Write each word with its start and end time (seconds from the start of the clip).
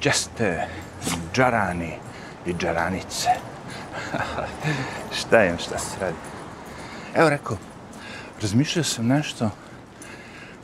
Česte, 0.00 0.68
džarani 1.34 1.92
i 2.46 2.54
džaranice. 2.54 3.28
šta 5.18 5.44
im, 5.44 5.58
šta 5.58 5.78
se 5.78 5.96
radi? 6.00 6.16
Evo 7.14 7.30
rekao, 7.30 7.56
razmišljao 8.42 8.84
sam 8.84 9.06
nešto, 9.06 9.50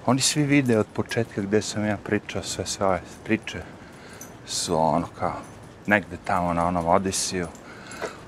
oni 0.07 0.21
svi 0.21 0.43
vide 0.43 0.79
od 0.79 0.87
početka 0.95 1.43
gde 1.43 1.63
sam 1.63 1.87
ja 1.87 1.97
pričao, 1.97 2.43
sve 2.43 2.67
sve 2.67 3.01
priče 3.25 3.63
su 4.47 4.77
ono 4.77 5.07
kao 5.19 5.35
negde 5.87 6.17
tamo 6.25 6.53
na 6.53 6.67
onom 6.67 6.87
Odisiju, 6.87 7.47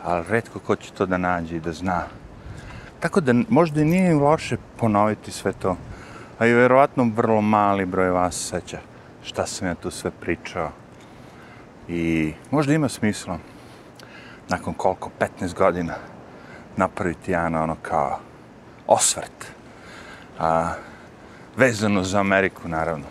ali 0.02 0.24
redko 0.28 0.58
ko 0.58 0.76
će 0.76 0.92
to 0.92 1.06
da 1.06 1.16
nađe 1.16 1.56
i 1.56 1.60
da 1.60 1.72
zna. 1.72 2.02
Tako 3.00 3.20
da 3.20 3.34
možda 3.48 3.80
i 3.80 3.84
nije 3.84 4.14
loše 4.14 4.56
ponoviti 4.76 5.32
sve 5.32 5.52
to, 5.52 5.76
a 6.38 6.46
i 6.46 6.52
verovatno 6.52 7.12
vrlo 7.16 7.40
mali 7.40 7.86
broj 7.86 8.10
vas 8.10 8.48
seća 8.50 8.78
šta 9.22 9.46
sam 9.46 9.68
ja 9.68 9.74
tu 9.74 9.90
sve 9.90 10.10
pričao. 10.10 10.85
I 11.88 12.32
možda 12.50 12.72
ima 12.72 12.88
smisla 12.88 13.38
nakon 14.48 14.74
koliko, 14.74 15.10
15 15.40 15.54
godina 15.54 15.94
napraviti 16.76 17.30
jedan 17.30 17.54
ono 17.54 17.76
kao 17.82 18.18
osvrt. 18.86 19.46
A, 20.38 20.72
vezano 21.56 22.02
za 22.02 22.20
Ameriku, 22.20 22.68
naravno. 22.68 23.04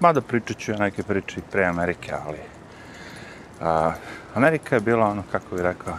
Mada 0.00 0.20
pričat 0.20 0.58
ću 0.58 0.72
ja 0.72 0.78
neke 0.78 1.02
priče 1.02 1.40
i 1.40 1.50
pre 1.52 1.64
Amerike, 1.64 2.12
ali 2.26 2.38
a, 3.60 3.92
Amerika 4.34 4.74
je 4.74 4.80
bila 4.80 5.06
ono, 5.06 5.22
kako 5.32 5.54
bih 5.54 5.64
rekao, 5.64 5.94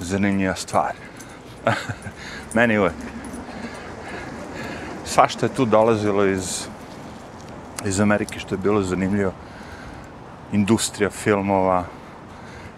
zanimljiva 0.00 0.54
stvar. 0.54 0.92
Meni 2.54 2.78
uvek. 2.78 2.94
Svašta 5.04 5.46
je 5.46 5.54
tu 5.54 5.64
dolazilo 5.64 6.26
iz, 6.26 6.66
iz 7.84 8.00
Amerike 8.00 8.38
što 8.38 8.54
je 8.54 8.58
bilo 8.58 8.82
zanimljivo. 8.82 9.32
Industrija 10.52 11.10
filmova, 11.10 11.84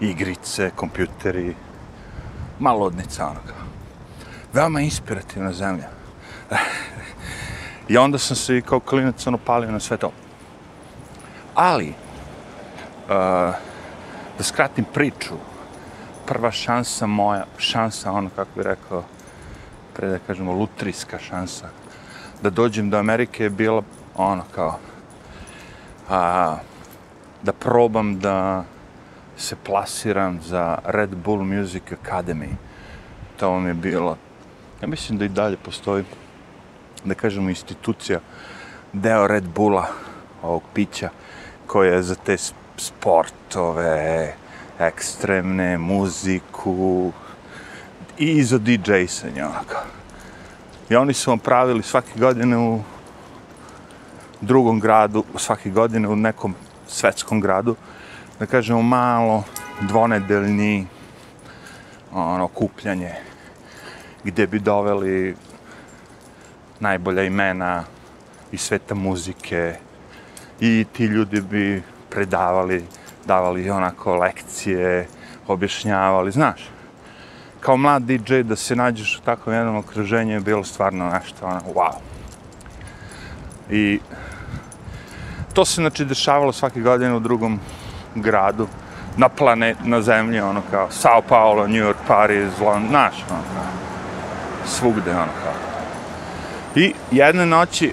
igrice, 0.00 0.70
kompjuteri, 0.76 1.54
malo 2.58 2.86
odnica 2.86 3.26
onoga. 3.26 3.54
Veoma 4.52 4.80
inspirativna 4.80 5.52
zemlja. 5.52 5.88
I 7.88 7.96
onda 7.96 8.18
sam 8.18 8.36
se 8.36 8.56
i 8.56 8.62
kao 8.62 8.80
klinac 8.80 9.26
ono 9.26 9.38
palio 9.38 9.70
na 9.70 9.80
sve 9.80 9.96
to. 9.96 10.12
Ali, 11.54 11.88
uh, 11.88 11.94
da 14.38 14.44
skratim 14.44 14.84
priču, 14.94 15.34
prva 16.26 16.50
šansa 16.50 17.06
moja, 17.06 17.44
šansa, 17.58 18.12
ono 18.12 18.30
kako 18.36 18.50
bi 18.56 18.62
rekao, 18.62 19.04
pre 19.94 20.08
da 20.08 20.18
kažemo, 20.18 20.52
lutrijska 20.52 21.18
šansa, 21.18 21.68
da 22.42 22.50
dođem 22.50 22.90
do 22.90 22.98
Amerike 22.98 23.42
je 23.42 23.50
bila 23.50 23.82
ono 24.16 24.44
kao, 24.54 24.78
a, 26.08 26.56
da 27.42 27.52
probam 27.52 28.18
da 28.18 28.64
se 29.36 29.56
plasiram 29.56 30.40
za 30.42 30.78
Red 30.84 31.10
Bull 31.14 31.44
Music 31.44 31.82
Academy. 31.90 32.48
To 33.36 33.50
vam 33.50 33.66
je 33.66 33.74
bilo, 33.74 34.16
ja 34.82 34.88
mislim 34.88 35.18
da 35.18 35.24
i 35.24 35.28
dalje 35.28 35.56
postoji, 35.56 36.04
da 37.04 37.14
kažemo, 37.14 37.48
institucija, 37.48 38.20
deo 38.92 39.26
Red 39.26 39.44
Bulla, 39.54 39.86
ovog 40.42 40.62
pića, 40.74 41.10
koja 41.66 41.94
je 41.94 42.02
za 42.02 42.14
te 42.14 42.36
sportove, 42.76 44.34
ekstremne, 44.78 45.78
muziku 45.78 47.12
i 48.18 48.42
za 48.42 48.58
DJ-sanje, 48.58 49.44
onako. 49.44 49.82
I 50.90 50.96
oni 50.96 51.14
su 51.14 51.30
vam 51.30 51.38
pravili 51.38 51.82
svake 51.82 52.18
godine 52.18 52.58
u 52.58 52.80
drugom 54.40 54.80
gradu, 54.80 55.24
svake 55.36 55.70
godine 55.70 56.08
u 56.08 56.16
nekom 56.16 56.54
svetskom 56.88 57.40
gradu, 57.40 57.76
da 58.38 58.46
kažemo 58.46 58.82
malo 58.82 59.44
dvonedeljni 59.80 60.86
ono, 62.12 62.48
kupljanje 62.48 63.14
gdje 64.24 64.46
bi 64.46 64.58
doveli 64.58 65.36
najbolja 66.80 67.22
imena 67.22 67.84
iz 68.52 68.60
sveta 68.60 68.94
muzike 68.94 69.74
i 70.60 70.86
ti 70.92 71.04
ljudi 71.04 71.40
bi 71.40 71.82
predavali, 72.10 72.84
davali 73.26 73.70
onako 73.70 74.16
lekcije, 74.16 75.06
objašnjavali, 75.46 76.30
znaš. 76.30 76.70
Kao 77.60 77.76
mlad 77.76 78.02
DJ 78.02 78.42
da 78.42 78.56
se 78.56 78.76
nađeš 78.76 79.18
u 79.18 79.22
takvom 79.22 79.54
jednom 79.54 79.76
okruženju 79.76 80.32
je 80.32 80.40
bilo 80.40 80.64
stvarno 80.64 81.10
nešto, 81.10 81.46
ono, 81.46 81.60
wow. 81.74 81.94
I 83.70 84.00
to 85.58 85.64
se, 85.64 85.74
znači, 85.74 86.04
dešavalo 86.04 86.52
svake 86.52 86.80
godine 86.80 87.14
u 87.14 87.20
drugom 87.20 87.58
gradu, 88.14 88.66
na 89.16 89.28
planet, 89.28 89.76
na 89.84 90.02
zemlji, 90.02 90.40
ono 90.40 90.62
kao 90.70 90.90
Sao 90.90 91.22
Paulo, 91.22 91.66
New 91.66 91.82
York, 91.82 91.96
Paris, 92.06 92.60
London, 92.60 92.92
naš, 92.92 93.14
ono 93.30 93.42
kao, 93.54 93.64
svugde, 94.66 95.10
ono 95.10 95.32
kao. 95.42 95.52
I 96.74 96.92
jedne 97.10 97.46
noći 97.46 97.92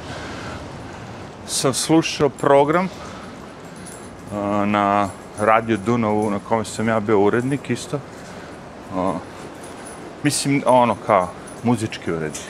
sam 1.48 1.74
slušao 1.74 2.30
program 2.30 2.86
uh, 2.86 4.68
na 4.68 5.10
Radio 5.40 5.78
Dunovu, 5.78 6.32
na 6.32 6.40
kome 6.40 6.66
sam 6.66 6.88
ja 6.88 7.00
bio 7.00 7.20
urednik 7.20 7.70
isto. 7.70 8.00
Uh, 8.96 9.16
mislim, 10.24 10.64
ono 10.66 10.96
kao, 11.06 11.30
muzički 11.64 12.12
urednik. 12.12 12.46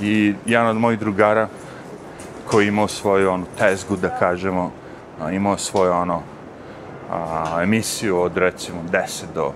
I 0.00 0.34
jedan 0.46 0.66
od 0.66 0.76
mojih 0.76 0.98
drugara, 0.98 1.48
koji 2.50 2.68
imao 2.68 2.88
svoju 2.88 3.30
ono, 3.30 3.46
tezgu, 3.58 3.96
da 3.96 4.18
kažemo, 4.18 4.70
a, 5.20 5.32
imao 5.32 5.58
svoju 5.58 5.92
ono, 5.92 6.22
a, 7.10 7.60
emisiju 7.62 8.20
od 8.20 8.36
recimo 8.36 8.78
10 8.92 9.24
do 9.34 9.52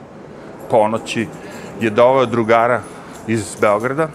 ponoći, 0.70 1.28
je 1.80 1.90
doveo 1.90 2.26
drugara 2.26 2.82
iz 3.26 3.56
Beograda. 3.60 4.08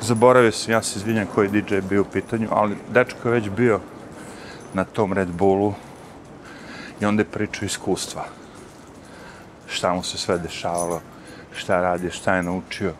Zaboravio 0.00 0.52
sam, 0.52 0.72
ja 0.72 0.82
se 0.82 0.98
izvinjam 0.98 1.26
koji 1.34 1.48
DJ 1.48 1.74
je 1.74 1.82
bio 1.82 2.02
u 2.02 2.12
pitanju, 2.12 2.48
ali 2.50 2.76
dečko 2.88 3.28
je 3.28 3.34
već 3.34 3.48
bio 3.48 3.80
na 4.74 4.84
tom 4.84 5.12
Red 5.12 5.28
Bullu 5.28 5.74
i 7.00 7.04
onda 7.04 7.20
je 7.20 7.32
pričao 7.32 7.66
iskustva. 7.66 8.24
Šta 9.66 9.92
mu 9.92 10.02
se 10.02 10.18
sve 10.18 10.38
dešavalo, 10.38 11.00
šta 11.56 11.80
radi, 11.80 12.10
šta 12.10 12.34
je 12.34 12.42
naučio. 12.42 12.92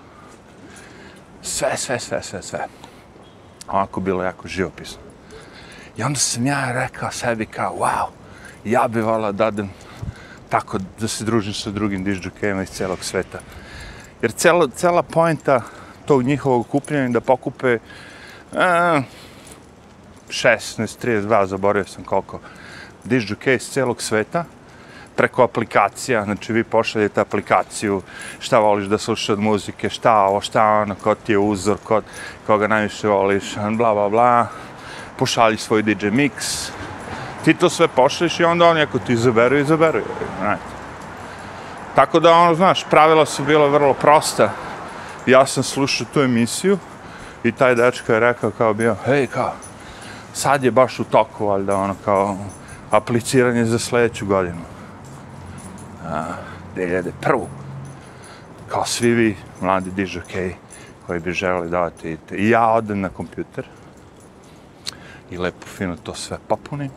Sve, 1.43 1.77
sve, 1.77 1.99
sve, 1.99 2.23
sve, 2.23 2.43
sve 2.43 2.80
onako 3.71 4.01
bilo 4.01 4.23
jako 4.23 4.49
živopisno. 4.49 5.03
I 5.97 6.03
onda 6.03 6.19
sam 6.19 6.47
ja 6.47 6.73
rekao 6.73 7.11
sebi 7.11 7.47
kao, 7.47 7.77
wow, 7.79 8.07
ja 8.65 8.89
bi 8.89 9.01
vala 9.01 9.33
da 9.33 9.51
dadem 9.51 9.71
tako 10.49 10.79
da 11.01 11.09
se 11.09 11.25
družim 11.25 11.55
sa 11.55 11.71
drugim 11.71 12.05
dižđokejima 12.05 12.63
iz 12.63 12.69
celog 12.69 13.05
sveta. 13.05 13.39
Jer 14.23 14.33
cela, 14.33 14.69
cela 14.75 15.03
poenta 15.03 15.63
tog 16.07 16.23
njihovog 16.23 16.69
kupljanja 16.69 17.09
da 17.09 17.21
pokupe 17.21 17.79
a, 18.53 19.03
16, 20.29 21.07
32, 21.07 21.47
zaboravio 21.47 21.87
sam 21.87 22.05
koliko, 22.05 22.41
dižđokej 23.05 23.57
iz 23.57 23.71
celog 23.71 24.03
sveta, 24.03 24.45
preko 25.21 25.43
aplikacija, 25.43 26.25
znači 26.25 26.53
vi 26.53 26.65
pošaljete 26.65 27.21
aplikaciju, 27.21 28.03
šta 28.39 28.59
voliš 28.59 28.87
da 28.89 28.99
slušaš 28.99 29.29
od 29.29 29.39
muzike, 29.39 29.91
šta 29.91 30.15
ovo, 30.17 30.41
šta 30.41 30.65
ono, 30.65 30.95
ko 30.95 31.15
ti 31.15 31.33
je 31.33 31.39
uzor, 31.39 31.77
ko, 31.85 32.01
koga 32.47 32.69
najviše 32.69 33.09
voliš, 33.09 33.55
bla, 33.77 33.93
bla, 33.95 34.09
bla, 34.09 34.47
pošalji 35.19 35.57
svoj 35.57 35.83
DJ 35.83 36.09
mix, 36.09 36.71
ti 37.45 37.55
to 37.55 37.69
sve 37.69 37.89
pošalješ 37.89 38.41
i 38.41 38.45
onda 38.45 38.67
oni 38.67 38.81
ako 38.83 38.99
ti 38.99 39.13
izaberu, 39.13 39.59
izaberu. 39.59 40.01
Right. 40.41 40.65
Tako 41.95 42.21
da, 42.21 42.33
ono, 42.33 42.55
znaš, 42.55 42.87
pravila 42.91 43.27
su 43.27 43.45
bila 43.45 43.69
vrlo 43.69 43.95
prosta. 43.95 44.51
Ja 45.27 45.47
sam 45.47 45.63
slušao 45.63 46.07
tu 46.15 46.21
emisiju 46.21 46.79
i 47.45 47.53
taj 47.53 47.75
dečko 47.75 48.13
je 48.13 48.21
rekao 48.21 48.51
kao 48.51 48.75
bio, 48.75 48.97
hej, 49.05 49.27
kao, 49.27 49.53
sad 50.33 50.65
je 50.65 50.71
baš 50.71 50.99
u 50.99 51.05
toku, 51.05 51.47
valjda, 51.47 51.77
ono, 51.77 51.95
kao, 52.05 52.37
apliciranje 52.91 53.65
za 53.65 53.79
sljedeću 53.79 54.27
godinu. 54.27 54.80
2001. 56.77 57.47
Kao 58.69 58.85
svi 58.85 59.15
vi, 59.15 59.37
mladi 59.61 59.91
dižokeji, 59.91 60.55
koji 61.07 61.21
bi 61.21 61.33
želeli 61.33 61.71
davati 61.71 62.17
I 62.31 62.51
ja 62.51 62.69
odem 62.69 63.01
na 63.01 63.09
kompjuter 63.09 63.67
i 65.31 65.39
lepo 65.39 65.67
fino 65.67 65.97
to 65.97 66.15
sve 66.15 66.39
popunim 66.49 66.91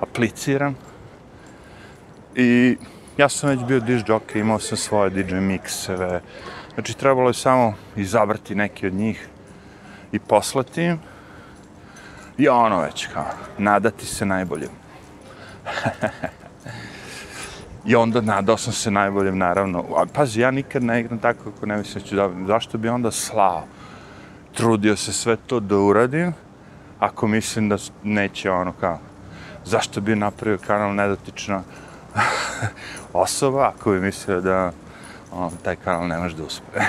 apliciram. 0.00 0.76
I 2.34 2.76
ja 3.16 3.28
sam 3.28 3.50
već 3.50 3.60
bio 3.64 3.80
diž 3.80 4.02
jockey, 4.02 4.40
imao 4.40 4.58
sam 4.58 4.78
svoje 4.78 5.10
DJ 5.10 5.34
mikseve. 5.34 6.20
Znači, 6.74 6.96
trebalo 6.96 7.30
je 7.30 7.34
samo 7.34 7.74
izabrati 7.96 8.54
neki 8.54 8.86
od 8.86 8.94
njih 8.94 9.28
i 10.12 10.18
poslati 10.18 10.82
im. 10.82 10.98
I 12.38 12.48
ono 12.48 12.80
već, 12.80 13.06
kao, 13.06 13.26
nadati 13.58 14.06
se 14.06 14.26
najboljem. 14.26 14.70
I 17.84 17.96
onda 17.96 18.20
nadao 18.20 18.56
sam 18.56 18.72
se 18.72 18.90
najboljem, 18.90 19.38
naravno. 19.38 19.84
A, 19.96 20.04
pazi, 20.14 20.40
ja 20.40 20.50
nikad 20.50 20.82
ne 20.82 21.00
igram 21.00 21.18
tako 21.18 21.44
kako 21.44 21.66
ne 21.66 21.76
mislim 21.76 22.02
da 22.02 22.08
ću 22.08 22.16
dobiti. 22.16 22.46
Zašto 22.46 22.78
bi 22.78 22.88
onda 22.88 23.10
slao? 23.10 23.64
Trudio 24.54 24.96
se 24.96 25.12
sve 25.12 25.36
to 25.36 25.60
da 25.60 25.78
uradim, 25.78 26.32
ako 26.98 27.26
mislim 27.26 27.68
da 27.68 27.76
neće 28.02 28.50
ono 28.50 28.72
kao, 28.72 28.98
zašto 29.64 30.00
bi 30.00 30.16
napravio 30.16 30.58
kanal 30.66 30.94
nedotična 30.94 31.62
osoba 33.12 33.72
ako 33.74 33.90
bi 33.90 34.00
mislio 34.00 34.40
da 34.40 34.72
on, 35.32 35.50
taj 35.62 35.76
kanal 35.76 36.08
ne 36.08 36.18
može 36.18 36.36
da 36.36 36.44
uspe. 36.44 36.80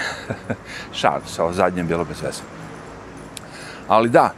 Šalim 1.00 1.28
se, 1.28 1.42
ovo 1.42 1.54
zadnje 1.54 1.84
bilo 1.84 2.06
bez 2.06 2.22
veze. 2.22 2.42
Ali 3.88 4.10
da, 4.10 4.34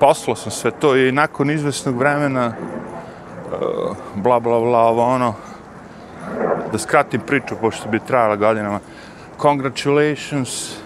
poslao 0.00 0.36
sam 0.36 0.52
sve 0.52 0.70
to 0.70 0.96
i 0.96 1.12
nakon 1.12 1.50
izvesnog 1.50 1.98
vremena 1.98 2.54
Eh, 3.52 3.94
bla 4.14 4.40
bla 4.40 4.60
bla 4.60 4.78
ovo 4.78 5.02
ono 5.02 5.34
da 6.72 6.78
skratim 6.78 7.20
priču 7.20 7.56
pošto 7.60 7.88
bi 7.88 8.00
trajala 8.06 8.36
godinama 8.36 8.80
congratulations 9.40 10.76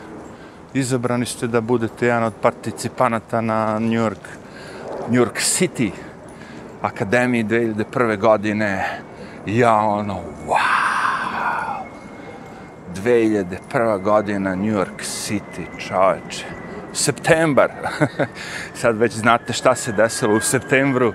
izabrani 0.74 1.26
ste 1.26 1.46
da 1.46 1.60
budete 1.60 2.06
jedan 2.06 2.22
od 2.24 2.32
participanata 2.42 3.40
na 3.40 3.78
New 3.78 4.02
York 4.02 4.28
New 5.08 5.24
York 5.24 5.36
City 5.36 5.90
Akademiji 6.82 7.44
2001. 7.44 8.18
godine 8.18 9.00
ja 9.46 9.74
ono 9.74 10.20
wow 10.46 11.84
2001. 12.94 14.02
godina 14.02 14.54
New 14.54 14.74
York 14.74 15.00
City 15.02 15.66
čoveče 15.78 16.46
septembar. 16.94 17.70
Sad 18.80 18.96
već 18.96 19.12
znate 19.12 19.52
šta 19.52 19.74
se 19.74 19.92
desilo 19.92 20.36
u 20.36 20.40
septembru 20.40 21.12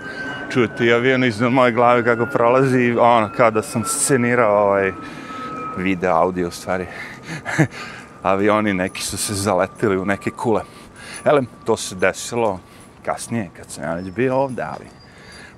čuti 0.50 0.94
avion 0.94 1.24
iznad 1.24 1.52
moje 1.52 1.72
glave 1.72 2.04
kako 2.04 2.26
prolazi, 2.26 2.96
ono, 3.00 3.30
kao 3.38 3.52
da 3.52 3.62
sam 3.62 3.84
scenirao 3.86 4.66
ovaj 4.66 4.92
video, 5.78 6.16
audio 6.16 6.48
u 6.48 6.52
stvari. 6.52 6.88
Avioni 8.24 8.74
neki 8.74 9.02
su 9.02 9.18
se 9.18 9.34
zaletili 9.34 9.98
u 9.98 10.06
neke 10.06 10.32
kule. 10.32 10.62
Elem, 11.26 11.48
to 11.66 11.78
se 11.78 11.96
desilo 11.96 12.60
kasnije, 13.06 13.50
kad 13.58 13.72
sam 13.72 13.84
ja 13.84 13.94
već 13.94 14.10
bio 14.10 14.36
ovde, 14.36 14.64
ali 14.64 14.86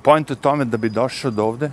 point 0.01 0.31
u 0.31 0.35
tome 0.35 0.65
da 0.65 0.77
bi 0.77 0.89
došao 0.89 1.31
do 1.31 1.45
ovde, 1.45 1.71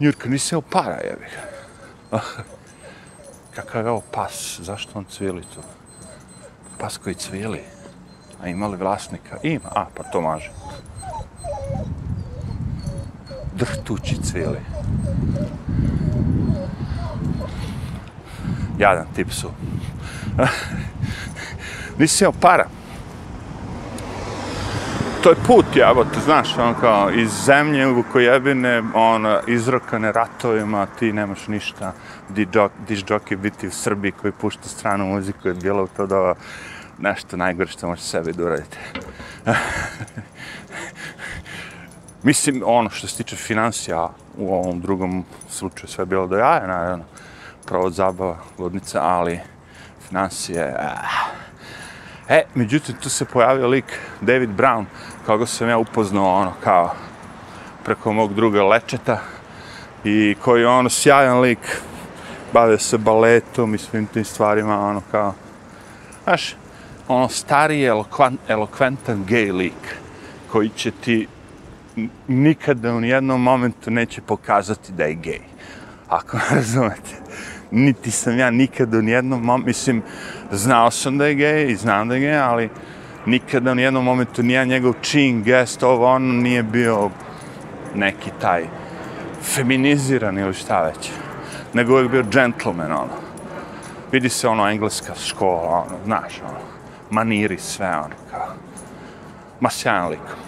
Njurka 0.00 0.28
nisi 0.28 0.56
para, 0.70 1.00
jebi 1.04 1.24
ga. 1.24 2.18
Kakav 3.54 3.84
je 3.84 3.90
ovo 3.90 4.02
pas, 4.12 4.60
zašto 4.62 4.98
on 4.98 5.04
cvili 5.04 5.42
tu? 5.42 5.60
pas 6.78 6.98
koji 6.98 7.14
cvili, 7.14 7.60
A 8.42 8.48
ima 8.48 8.66
li 8.66 8.76
vlasnika? 8.76 9.38
Ima. 9.42 9.68
A, 9.74 9.86
pa 9.94 10.02
to 10.02 10.20
maže. 10.20 10.50
Drhtući 13.56 14.22
cvijeli. 14.22 14.58
Jadan 18.78 19.06
tip 19.14 19.32
su. 19.32 19.50
Nisi 21.98 22.24
imao 22.24 22.32
para. 22.40 22.68
To 25.22 25.30
je 25.30 25.36
put, 25.46 25.76
ja, 25.76 25.94
znaš, 26.24 26.58
on 26.58 26.74
kao 26.80 27.10
iz 27.10 27.30
zemlje 27.44 27.86
u 27.86 28.04
kojebine, 28.12 28.82
on 28.94 29.26
izrokane 29.46 30.12
ratovima, 30.12 30.86
ti 30.98 31.12
nemaš 31.12 31.48
ništa 31.48 31.92
diš 32.88 33.04
džoki 33.04 33.36
biti 33.36 33.68
u 33.68 33.70
Srbiji 33.70 34.12
koji 34.12 34.32
pušta 34.32 34.68
stranu 34.68 35.06
muziku 35.06 35.48
je 35.48 35.54
bilo 35.54 35.84
u 35.84 35.88
to 35.96 36.06
da 36.06 36.34
nešto 36.98 37.36
najgore 37.36 37.70
što 37.70 37.88
možete 37.88 38.08
sebi 38.08 38.32
da 38.32 38.44
uradite. 38.44 38.78
Mislim, 42.26 42.62
ono 42.66 42.90
što 42.90 43.06
se 43.08 43.16
tiče 43.16 43.36
financija 43.36 44.08
u 44.38 44.54
ovom 44.54 44.80
drugom 44.80 45.24
slučaju 45.50 45.88
sve 45.88 46.02
je 46.02 46.06
bilo 46.06 46.26
do 46.26 46.36
jaja, 46.36 46.66
naravno, 46.66 47.04
pravo 47.66 47.90
zabava, 47.90 48.36
ludnica, 48.58 49.02
ali 49.02 49.40
financije... 50.08 50.76
Eh. 50.78 50.88
E, 52.28 52.42
međutim, 52.54 52.94
tu 53.02 53.08
se 53.08 53.24
pojavio 53.24 53.68
lik 53.68 53.84
David 54.20 54.50
Brown, 54.50 54.84
koga 55.26 55.46
sam 55.46 55.68
ja 55.68 55.78
upoznao, 55.78 56.40
ono, 56.40 56.52
kao 56.64 56.94
preko 57.84 58.12
mog 58.12 58.34
druga 58.34 58.64
Lečeta, 58.64 59.20
i 60.04 60.36
koji 60.42 60.60
je 60.60 60.68
ono 60.68 60.88
sjajan 60.88 61.40
lik, 61.40 61.80
bave 62.52 62.78
se 62.78 62.98
baletom 62.98 63.74
i 63.74 63.78
svim 63.78 64.06
tim 64.06 64.24
stvarima, 64.24 64.80
ono 64.80 65.02
kao, 65.10 65.34
znaš, 66.24 66.56
ono 67.08 67.28
stari, 67.28 67.84
elokvan, 67.84 68.38
elokventan 68.48 69.24
gay 69.28 69.56
lik, 69.56 69.96
koji 70.52 70.68
će 70.68 70.90
ti 70.90 71.26
nikada 72.28 72.94
u 72.94 73.00
nijednom 73.00 73.42
momentu 73.42 73.90
neće 73.90 74.20
pokazati 74.20 74.92
da 74.92 75.04
je 75.04 75.16
gay. 75.16 75.40
Ako 76.08 76.38
razumete. 76.50 77.16
Niti 77.70 78.10
sam 78.10 78.38
ja 78.38 78.50
nikada 78.50 78.98
u 78.98 79.02
jednom 79.02 79.42
momentu, 79.42 79.66
mislim, 79.66 80.02
znao 80.52 80.90
sam 80.90 81.18
da 81.18 81.26
je 81.26 81.34
gay 81.34 81.70
i 81.70 81.76
znam 81.76 82.08
da 82.08 82.14
je 82.14 82.20
gay, 82.20 82.42
ali 82.42 82.70
nikada 83.26 83.72
u 83.72 83.74
nijednom 83.74 84.04
momentu 84.04 84.42
nije 84.42 84.66
njegov 84.66 84.94
čin, 85.00 85.42
gest, 85.42 85.82
ovo 85.82 86.06
ono 86.06 86.32
nije 86.32 86.62
bio 86.62 87.10
neki 87.94 88.30
taj 88.40 88.64
feminiziran 89.42 90.38
ili 90.38 90.54
šta 90.54 90.82
već 90.82 91.10
nego 91.76 91.92
uvijek 91.92 92.10
bio 92.10 92.22
gentleman, 92.22 92.92
ono. 92.92 93.16
Vidi 94.12 94.28
se 94.28 94.48
ono 94.48 94.68
engleska 94.68 95.14
škola, 95.14 95.84
ono, 95.86 96.04
znaš, 96.04 96.40
ono, 96.48 96.58
maniri 97.10 97.58
sve, 97.58 97.88
ono, 97.88 98.14
kao. 98.30 98.46
Ma 99.60 99.70
sjajan 99.70 100.08
likom. 100.08 100.45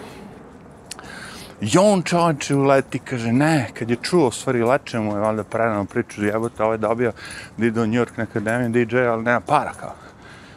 I 1.61 1.77
on 1.77 2.03
čovječe 2.03 2.55
uleti, 2.55 2.99
kaže, 2.99 3.31
ne, 3.31 3.69
kad 3.73 3.89
je 3.89 3.95
čuo, 4.01 4.31
stvari, 4.31 4.63
leče 4.63 4.99
mu 4.99 5.15
je, 5.15 5.19
valjda, 5.19 5.43
predano 5.43 5.85
priču, 5.85 6.25
jebote, 6.25 6.63
ovaj 6.63 6.77
dobio 6.77 7.11
da 7.57 7.65
ide 7.65 7.81
u 7.81 7.87
New 7.87 8.01
York 8.01 8.17
na 8.17 8.23
akademiju 8.23 8.85
DJ, 8.85 8.97
ali 8.97 9.23
nema 9.23 9.39
para, 9.39 9.71
kao. 9.73 9.95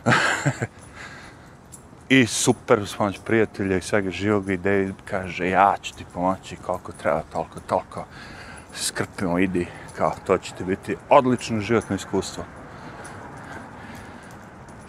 I 2.09 2.27
super, 2.27 2.87
s 2.87 2.95
pomoć 2.95 3.19
prijatelja 3.25 3.77
i 3.77 3.81
svega 3.81 4.11
živog 4.11 4.51
i 4.51 4.57
David 4.57 4.95
kaže, 5.05 5.49
ja 5.49 5.75
ću 5.83 5.95
ti 5.95 6.05
pomoći 6.15 6.57
koliko 6.57 6.93
treba, 6.93 7.23
toliko, 7.33 7.61
toliko. 7.61 8.05
Skrpimo, 8.75 9.39
idi, 9.39 9.67
kao 9.97 10.15
to 10.27 10.39
će 10.39 10.53
ti 10.55 10.65
biti 10.65 10.97
odlično 11.09 11.61
životno 11.61 11.97
iskustvo. 11.97 12.45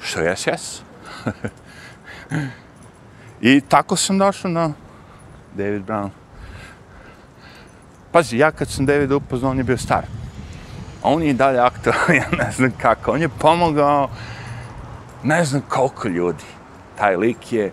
Što 0.02 0.22
jes, 0.22 0.48
jes. 0.48 0.82
I 3.42 3.62
tako 3.62 3.96
sam 3.96 4.18
došao 4.18 4.52
na 4.52 4.74
David 5.56 5.82
Brown. 5.82 6.10
Pazi, 8.12 8.38
ja 8.38 8.52
kad 8.52 8.70
sam 8.70 8.86
Davida 8.86 9.16
upoznao, 9.16 9.52
on 9.52 9.58
je 9.58 9.64
bio 9.64 9.78
star. 9.78 10.06
A 11.04 11.10
On 11.10 11.24
je 11.24 11.34
dalje 11.34 11.60
aktualan, 11.60 12.16
ja 12.22 12.46
ne 12.46 12.52
znam 12.52 12.72
kako. 12.82 13.12
On 13.12 13.22
je 13.22 13.30
pomogao 13.30 14.10
ne 15.24 15.46
znam 15.46 15.62
koliko 15.70 16.08
ljudi. 16.08 16.44
Taj 16.98 17.16
lik 17.16 17.54
je, 17.54 17.72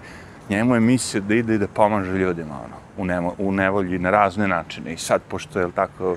njemu 0.48 0.74
je 0.74 0.80
mislio 0.80 1.22
da 1.22 1.34
ide 1.34 1.54
i 1.54 1.58
da 1.58 1.68
pomaže 1.68 2.12
ljudima, 2.12 2.54
ono, 2.54 2.76
u, 2.96 3.04
nemo, 3.04 3.34
u 3.38 3.52
nevolji 3.52 3.98
na 3.98 4.10
razne 4.10 4.48
načine. 4.48 4.92
I 4.92 4.96
sad, 4.96 5.22
pošto 5.28 5.60
je 5.60 5.70
tako, 5.74 6.16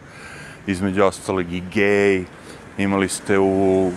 između 0.67 1.03
ostalog 1.03 1.53
i 1.53 1.63
gej, 1.73 2.23
imali 2.77 3.09
ste 3.09 3.39
u, 3.39 3.91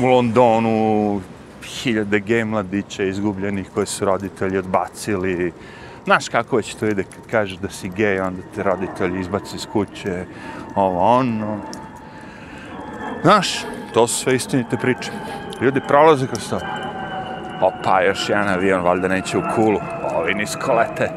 u 0.00 0.06
Londonu 0.06 1.20
hiljade 1.64 2.20
gej 2.20 2.44
mladića 2.44 3.04
izgubljenih 3.04 3.70
koje 3.74 3.86
su 3.86 4.04
roditelji 4.04 4.58
odbacili. 4.58 5.52
Znaš 6.04 6.28
kako 6.28 6.56
već 6.56 6.74
to 6.74 6.86
ide 6.86 7.02
kad 7.02 7.30
kažeš 7.30 7.58
da 7.58 7.70
si 7.70 7.88
gej, 7.88 8.20
onda 8.20 8.42
te 8.54 8.62
roditelji 8.62 9.20
izbaci 9.20 9.56
iz 9.56 9.66
kuće, 9.72 10.24
ovo 10.74 11.00
ono. 11.00 11.58
Znaš, 13.22 13.64
to 13.94 14.06
su 14.06 14.22
sve 14.22 14.34
istinite 14.34 14.76
priče. 14.76 15.10
Ljudi 15.60 15.80
prolaze 15.88 16.26
kroz 16.26 16.50
to. 16.50 16.60
Opa, 17.60 18.02
još 18.02 18.28
jedan 18.28 18.48
avion, 18.48 18.82
valjda 18.82 19.08
neće 19.08 19.38
u 19.38 19.42
kulu. 19.54 19.80
Ovi 20.14 20.34
nisko 20.34 20.72
lete, 20.72 21.10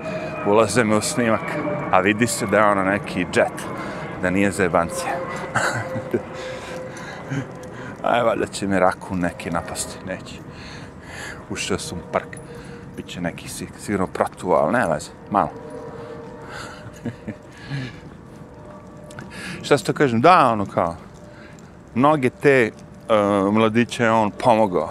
ulaze 0.48 0.84
me 0.84 0.96
u 0.96 1.02
snimak. 1.02 1.56
A 1.92 2.00
vidi 2.00 2.28
se 2.28 2.48
da 2.48 2.58
je 2.58 2.66
ono 2.66 2.84
neki 2.84 3.20
jet 3.20 3.68
da 4.22 4.30
nije 4.30 4.52
za 4.52 4.64
jebancija. 4.64 5.12
Aj, 8.04 8.24
valjda 8.24 8.46
će 8.46 8.68
mi 8.68 8.80
raku 8.80 9.16
neki 9.16 9.52
napasti, 9.52 10.06
neće. 10.06 10.36
Ušao 11.50 11.78
sam 11.78 11.98
u 11.98 12.12
park, 12.12 12.28
bit 12.98 13.08
će 13.08 13.22
neki 13.22 13.50
sigurno 13.80 14.08
protuo, 14.08 14.56
ali 14.56 14.74
ne 14.74 14.88
veze, 14.88 15.10
malo. 15.32 15.50
Šta 19.64 19.78
se 19.78 19.84
to 19.84 19.94
kažem? 19.94 20.22
Da, 20.22 20.50
ono 20.52 20.66
kao, 20.66 20.96
mnoge 21.96 22.30
te 22.30 22.72
uh, 22.72 23.54
mladiće 23.54 24.10
on 24.10 24.32
pomogao. 24.32 24.90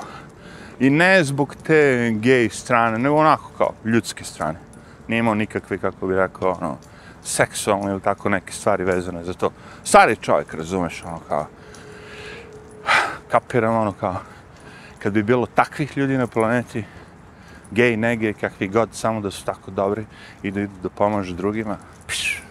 I 0.80 0.90
ne 0.90 1.24
zbog 1.24 1.54
te 1.66 2.10
gej 2.10 2.48
strane, 2.48 2.98
nego 2.98 3.16
onako 3.16 3.50
kao 3.58 3.70
ljudske 3.84 4.24
strane. 4.24 4.58
Nije 5.08 5.18
imao 5.18 5.34
nikakve, 5.34 5.78
kako 5.78 6.06
bi 6.06 6.16
rekao, 6.16 6.56
ono, 6.60 6.76
seksualne 7.22 7.90
ili 7.90 8.00
tako 8.00 8.28
neke 8.28 8.52
stvari 8.52 8.84
vezane 8.84 9.24
za 9.24 9.32
to. 9.32 9.50
Stari 9.84 10.16
čovjek, 10.16 10.54
razumeš, 10.54 11.02
ono 11.06 11.20
kao, 11.28 11.46
kapiram 13.30 13.76
ono 13.76 13.92
kao, 13.92 14.16
kad 14.98 15.12
bi 15.12 15.22
bilo 15.22 15.46
takvih 15.46 15.96
ljudi 15.96 16.18
na 16.18 16.26
planeti, 16.26 16.84
gej, 17.72 17.96
ne 17.96 18.16
gej, 18.16 18.34
kakvi 18.34 18.68
god, 18.68 18.88
samo 18.92 19.20
da 19.20 19.30
su 19.30 19.44
tako 19.44 19.70
dobri 19.70 20.06
i 20.42 20.50
da 20.50 20.60
idu 20.60 20.72
da 20.82 20.88
pomažu 20.88 21.34
drugima, 21.34 21.78
piš, 22.06 22.42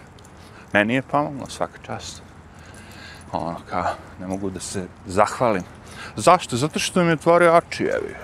meni 0.74 0.94
je 0.94 1.02
pomoglo 1.02 1.50
svaka 1.50 1.78
čast. 1.86 2.22
Ono 3.32 3.58
kao, 3.70 3.96
ne 4.20 4.28
mogu 4.28 4.50
da 4.50 4.60
se 4.60 4.88
zahvalim. 5.06 5.64
Zašto? 6.16 6.58
Zato 6.58 6.80
što 6.80 7.04
mi 7.04 7.10
je 7.10 7.14
otvorio 7.14 7.54
oči, 7.58 7.84
jevi. 7.84 8.16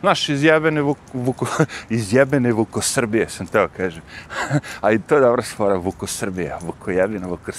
Znaš, 0.00 0.28
izjebene 0.28 0.82
Vuk, 0.82 0.98
Vuko, 1.12 1.46
izjebene 1.88 2.52
Vuko 2.52 2.80
Srbije, 2.82 3.28
sam 3.28 3.46
teo 3.46 3.68
kažem. 3.76 4.02
A 4.84 4.92
i 4.92 4.98
to 4.98 5.14
je 5.14 5.20
dobra 5.20 5.42
stvara, 5.42 5.76
Vuko 5.76 6.06
Srbija, 6.06 6.58
Vuko 6.62 6.90
jebina, 6.90 7.26
Vuko 7.26 7.52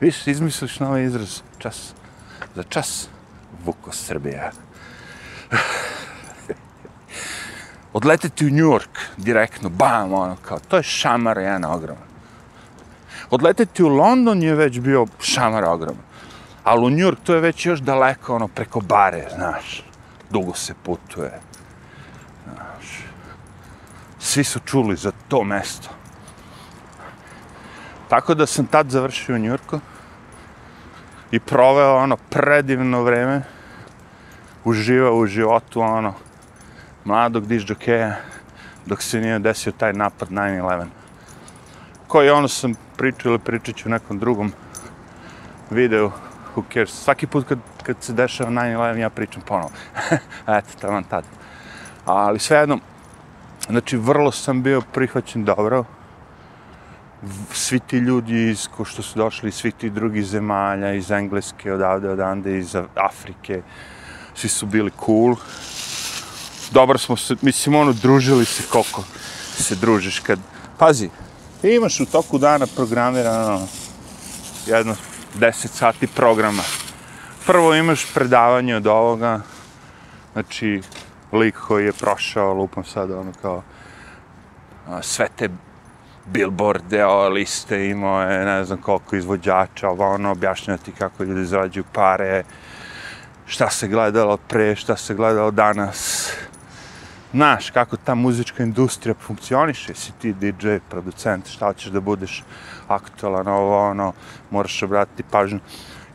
Viš, 0.00 0.26
izmisliš 0.26 0.80
novi 0.80 1.04
izraz, 1.04 1.40
čas, 1.58 1.94
za 2.54 2.62
čas, 2.62 3.08
Vukosrbija. 3.64 4.50
Odleteti 7.92 8.46
u 8.46 8.50
New 8.50 8.66
York, 8.66 8.98
direktno, 9.16 9.68
bam, 9.68 10.12
ono, 10.12 10.36
kao, 10.42 10.58
to 10.58 10.76
je 10.76 10.82
šamar 10.82 11.38
jedan 11.38 11.64
ogroman. 11.64 12.08
Odleteti 13.30 13.82
u 13.82 13.88
London 13.88 14.42
je 14.42 14.54
već 14.54 14.80
bio 14.80 15.06
šamar 15.20 15.64
ogroman. 15.64 16.02
Ali 16.64 16.86
u 16.86 16.90
New 16.90 16.98
York 16.98 17.16
to 17.24 17.34
je 17.34 17.40
već 17.40 17.66
još 17.66 17.80
daleko, 17.80 18.34
ono, 18.34 18.48
preko 18.48 18.80
bare, 18.80 19.28
znaš. 19.34 19.82
Dugo 20.30 20.54
se 20.54 20.74
putuje. 20.82 21.40
Znaš. 22.44 23.04
Svi 24.18 24.44
su 24.44 24.60
čuli 24.60 24.96
za 24.96 25.12
to 25.28 25.44
mesto. 25.44 25.88
Tako 28.08 28.34
da 28.34 28.46
sam 28.46 28.66
tad 28.66 28.90
završio 28.90 29.34
u 29.34 29.38
New 29.38 29.50
Yorku 29.50 29.80
i 31.30 31.40
proveo 31.40 31.96
ono 31.96 32.16
predivno 32.16 33.02
vreme, 33.02 33.42
uživao 34.64 35.16
u 35.16 35.26
životu 35.26 35.80
ono 35.80 36.14
mladog 37.08 37.46
dižđokeja 37.46 38.16
dok 38.86 39.02
se 39.02 39.20
nije 39.20 39.38
desio 39.38 39.72
taj 39.72 39.92
napad 39.92 40.28
9-11. 40.28 40.86
Koji 42.06 42.30
ono 42.30 42.48
sam 42.48 42.74
pričao 42.96 43.30
ili 43.30 43.38
pričat 43.38 43.76
ću 43.76 43.88
u 43.88 43.90
nekom 43.90 44.18
drugom 44.18 44.52
videu, 45.70 46.10
who 46.54 46.62
cares. 46.72 46.90
Svaki 46.90 47.26
put 47.26 47.48
kad, 47.48 47.58
kad 47.82 47.96
se 48.00 48.12
dešava 48.12 48.50
9-11 48.50 48.96
ja 48.96 49.10
pričam 49.10 49.42
ponovo. 49.42 49.70
Eto, 50.58 50.68
tamo 50.80 51.02
tad. 51.10 51.24
Ali 52.04 52.38
svejedno, 52.38 52.78
znači 53.68 53.96
vrlo 53.96 54.32
sam 54.32 54.62
bio 54.62 54.80
prihvaćen 54.80 55.44
dobro, 55.44 55.84
svi 57.52 57.80
ti 57.80 57.96
ljudi 57.96 58.50
iz, 58.50 58.68
ko 58.76 58.84
što 58.84 59.02
su 59.02 59.18
došli 59.18 59.52
svi 59.52 59.72
ti 59.72 59.90
drugi 59.90 60.22
zemalja, 60.22 60.92
iz 60.92 61.10
Engleske, 61.10 61.72
odavde, 61.72 62.10
odande, 62.10 62.58
iz 62.58 62.76
Afrike, 62.94 63.62
svi 64.34 64.48
su 64.48 64.66
bili 64.66 64.90
cool. 65.06 65.36
Dobro 66.70 66.98
smo 66.98 67.16
se, 67.16 67.36
mislim, 67.42 67.74
ono, 67.74 67.92
družili 67.92 68.44
se 68.44 68.62
koliko 68.70 69.04
se 69.56 69.74
družiš 69.74 70.18
kad... 70.18 70.38
Pazi, 70.78 71.10
ti 71.60 71.74
imaš 71.74 72.00
u 72.00 72.06
toku 72.06 72.38
dana 72.38 72.66
programirano 72.76 73.66
jedno 74.66 74.96
10 75.38 75.66
sati 75.66 76.06
programa. 76.06 76.62
Prvo 77.46 77.74
imaš 77.74 78.06
predavanje 78.14 78.76
od 78.76 78.86
ovoga, 78.86 79.40
znači, 80.32 80.82
lik 81.32 81.56
koji 81.66 81.84
je 81.84 81.92
prošao, 81.92 82.54
lupam 82.54 82.84
sad, 82.84 83.10
ono, 83.10 83.32
kao, 83.42 83.62
sve 85.02 85.28
te 85.36 85.48
billboarde, 86.26 87.04
o, 87.04 87.28
liste, 87.28 87.88
imao 87.88 88.22
je 88.22 88.44
ne 88.44 88.64
znam 88.64 88.78
koliko 88.82 89.16
izvođača, 89.16 89.88
ovo 89.88 90.14
ono, 90.14 90.30
objašnjati 90.30 90.92
kako 90.92 91.24
ljudi 91.24 91.44
zarađuju 91.44 91.84
pare, 91.92 92.44
šta 93.46 93.70
se 93.70 93.88
gledalo 93.88 94.36
pre, 94.36 94.76
šta 94.76 94.96
se 94.96 95.14
gledalo 95.14 95.50
danas. 95.50 96.30
Znaš, 97.32 97.70
kako 97.70 97.96
ta 97.96 98.14
muzička 98.14 98.62
industrija 98.62 99.14
funkcioniše, 99.14 99.94
si 99.94 100.12
ti 100.12 100.32
DJ, 100.32 100.76
producent, 100.90 101.48
šta 101.48 101.66
hoćeš 101.66 101.92
da 101.92 102.00
budeš 102.00 102.42
aktualan, 102.88 103.48
ovo 103.48 103.90
ono, 103.90 104.12
moraš 104.50 104.82
obratiti 104.82 105.22
pažnju, 105.22 105.60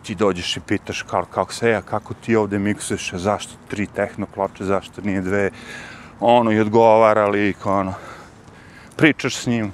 ti 0.04 0.16
dođeš 0.16 0.58
i 0.58 0.60
pitaš 0.60 1.02
kao, 1.02 1.26
kako 1.26 1.54
se 1.54 1.70
ja, 1.70 1.82
kako 1.82 2.14
ti 2.14 2.36
ovde 2.36 2.60
miksuješ, 2.60 3.12
zašto 3.14 3.54
tri 3.68 3.88
tehno 3.88 4.26
ploče, 4.26 4.66
zašto 4.66 5.02
nije 5.02 5.22
dve, 5.22 5.50
ono, 6.20 6.52
i 6.52 6.60
odgovara 6.60 7.28
lik, 7.28 7.66
ono, 7.66 7.94
pričaš 8.98 9.36
s 9.36 9.46
njim, 9.46 9.74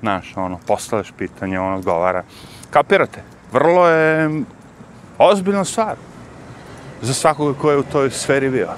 znaš, 0.00 0.32
ono, 0.36 0.60
postavljaš 0.66 1.12
pitanje, 1.18 1.60
on 1.60 1.74
odgovara. 1.74 2.22
Kapirate? 2.70 3.22
Vrlo 3.52 3.88
je 3.88 4.42
ozbiljna 5.18 5.64
stvar 5.64 5.96
za 7.02 7.14
svakoga 7.14 7.58
ko 7.58 7.70
je 7.70 7.78
u 7.78 7.82
toj 7.82 8.10
sferi 8.10 8.50
bio. 8.50 8.68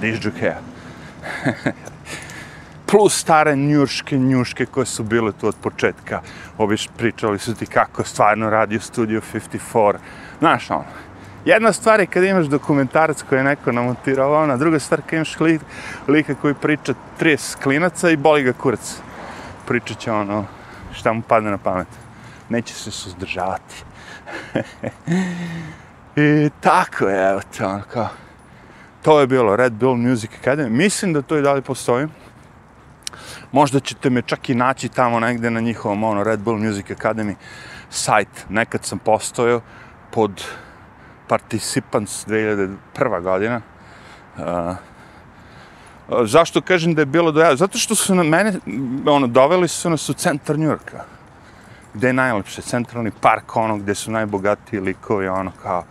Dižđukeja. 0.00 0.73
Plus 2.90 3.20
stare 3.20 3.56
njurške 3.56 4.18
njuške 4.18 4.66
koje 4.66 4.86
su 4.86 5.02
bile 5.02 5.32
tu 5.32 5.48
od 5.48 5.56
početka. 5.62 6.20
Obiš 6.58 6.88
pričali 6.96 7.38
su 7.38 7.54
ti 7.54 7.66
kako 7.66 8.04
stvarno 8.04 8.50
radio 8.50 8.80
Studio 8.80 9.20
54. 9.32 9.96
Znaš, 10.40 10.70
ono, 10.70 10.84
Jedna 11.44 11.72
stvar 11.72 12.00
je 12.00 12.06
kad 12.06 12.24
imaš 12.24 12.46
dokumentarac 12.46 13.22
koji 13.22 13.38
je 13.38 13.44
neko 13.44 13.72
namontirao, 13.72 14.42
ona 14.42 14.56
druga 14.56 14.78
stvar 14.78 15.00
kada 15.00 15.16
imaš 15.16 15.40
li, 15.40 15.60
lika 16.08 16.34
koji 16.34 16.54
priča 16.54 16.94
30 17.20 17.62
klinaca 17.62 18.10
i 18.10 18.16
boli 18.16 18.42
ga 18.42 18.52
kurac. 18.52 18.96
Pričat 19.66 19.98
će 19.98 20.12
ono, 20.12 20.46
šta 20.92 21.12
mu 21.12 21.22
padne 21.22 21.50
na 21.50 21.58
pamet. 21.58 21.88
Neće 22.48 22.74
se 22.74 22.90
suzdržavati. 22.90 23.84
I 26.16 26.50
tako 26.60 27.08
je, 27.08 27.30
evo 27.30 27.40
te, 27.56 27.66
ono 27.66 27.82
kao. 27.92 28.08
To 29.04 29.20
je 29.20 29.26
bilo 29.26 29.56
Red 29.56 29.72
Bull 29.72 29.96
Music 29.96 30.30
Academy. 30.42 30.68
Mislim 30.68 31.12
da 31.12 31.22
to 31.22 31.36
i 31.38 31.42
dalje 31.42 31.62
postoji. 31.62 32.06
Možda 33.52 33.80
ćete 33.80 34.10
me 34.10 34.22
čak 34.22 34.50
i 34.50 34.54
naći 34.54 34.88
tamo 34.88 35.20
negde 35.20 35.50
na 35.50 35.60
njihovom 35.60 36.04
ono, 36.04 36.24
Red 36.24 36.40
Bull 36.40 36.58
Music 36.58 36.86
Academy 36.86 37.34
sajt. 37.90 38.28
Nekad 38.48 38.84
sam 38.84 38.98
postojao 38.98 39.60
pod 40.10 40.44
Participants 41.28 42.26
2001. 42.26 43.22
godina. 43.22 43.60
Uh, 44.36 44.76
zašto 46.26 46.60
kažem 46.60 46.94
da 46.94 47.02
je 47.02 47.06
bilo 47.06 47.32
do? 47.32 47.56
Zato 47.56 47.78
što 47.78 47.94
su 47.94 48.14
na 48.14 48.22
mene, 48.22 48.52
ono, 49.06 49.26
doveli 49.26 49.68
su 49.68 49.90
nas 49.90 50.08
u 50.08 50.14
centar 50.14 50.58
Njurka. 50.58 51.04
Gde 51.94 52.06
je 52.06 52.12
najlepše, 52.12 52.62
centralni 52.62 53.10
park, 53.20 53.56
ono, 53.56 53.76
gde 53.76 53.94
su 53.94 54.10
najbogatiji 54.10 54.80
likovi, 54.80 55.28
ono, 55.28 55.52
kao, 55.62 55.84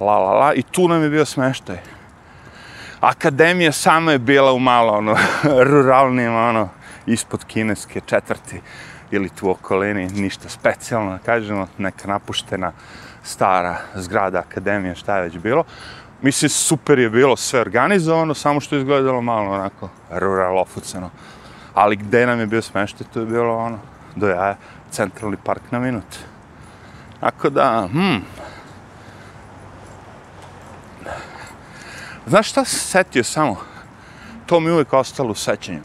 la, 0.00 0.18
la, 0.18 0.32
la, 0.32 0.54
i 0.54 0.62
tu 0.62 0.88
nam 0.88 1.02
je 1.02 1.10
bio 1.10 1.24
smeštaj. 1.24 1.99
Akademija 3.00 3.72
sama 3.72 4.12
je 4.12 4.18
bila 4.18 4.52
u 4.52 4.58
malo, 4.58 4.92
ono, 4.92 5.16
ruralnim, 5.70 6.34
ono, 6.34 6.68
ispod 7.06 7.44
kineske 7.44 8.00
četvrti 8.06 8.60
ili 9.10 9.28
tu 9.28 9.50
okolini, 9.50 10.08
ništa 10.08 10.48
specijalno, 10.48 11.18
kažemo, 11.24 11.66
neka 11.78 12.08
napuštena 12.08 12.72
stara 13.22 13.76
zgrada 13.94 14.38
akademije, 14.38 14.94
šta 14.94 15.16
je 15.16 15.22
već 15.22 15.38
bilo. 15.38 15.64
Mislim, 16.22 16.48
super 16.48 16.98
je 16.98 17.10
bilo 17.10 17.36
sve 17.36 17.60
organizovano, 17.60 18.34
samo 18.34 18.60
što 18.60 18.74
je 18.74 18.80
izgledalo 18.80 19.20
malo 19.20 19.50
onako 19.50 19.88
rural 20.10 20.58
ofucano. 20.58 21.10
Ali 21.74 21.96
gde 21.96 22.26
nam 22.26 22.40
je 22.40 22.46
bio 22.46 22.62
smešte, 22.62 23.04
to 23.04 23.20
je 23.20 23.26
bilo 23.26 23.56
ono, 23.56 23.78
do 24.16 24.28
jaja, 24.28 24.56
centralni 24.90 25.36
park 25.44 25.62
na 25.70 25.78
minut. 25.78 26.16
Tako 27.20 27.50
da, 27.50 27.88
hm. 27.92 28.16
Znaš 32.30 32.50
šta 32.50 32.64
se 32.64 32.78
setio 32.78 33.24
samo? 33.24 33.56
To 34.46 34.60
mi 34.60 34.70
uvek 34.70 34.92
ostalo 34.92 35.30
u 35.30 35.34
sećanju. 35.34 35.80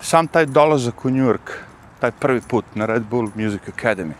Sam 0.00 0.26
taj 0.26 0.46
dolazak 0.46 1.04
u 1.04 1.10
New 1.10 1.26
York, 1.26 1.52
taj 2.00 2.10
prvi 2.10 2.40
put 2.40 2.64
na 2.74 2.86
Red 2.86 3.02
Bull 3.02 3.28
Music 3.34 3.60
Academy. 3.76 4.12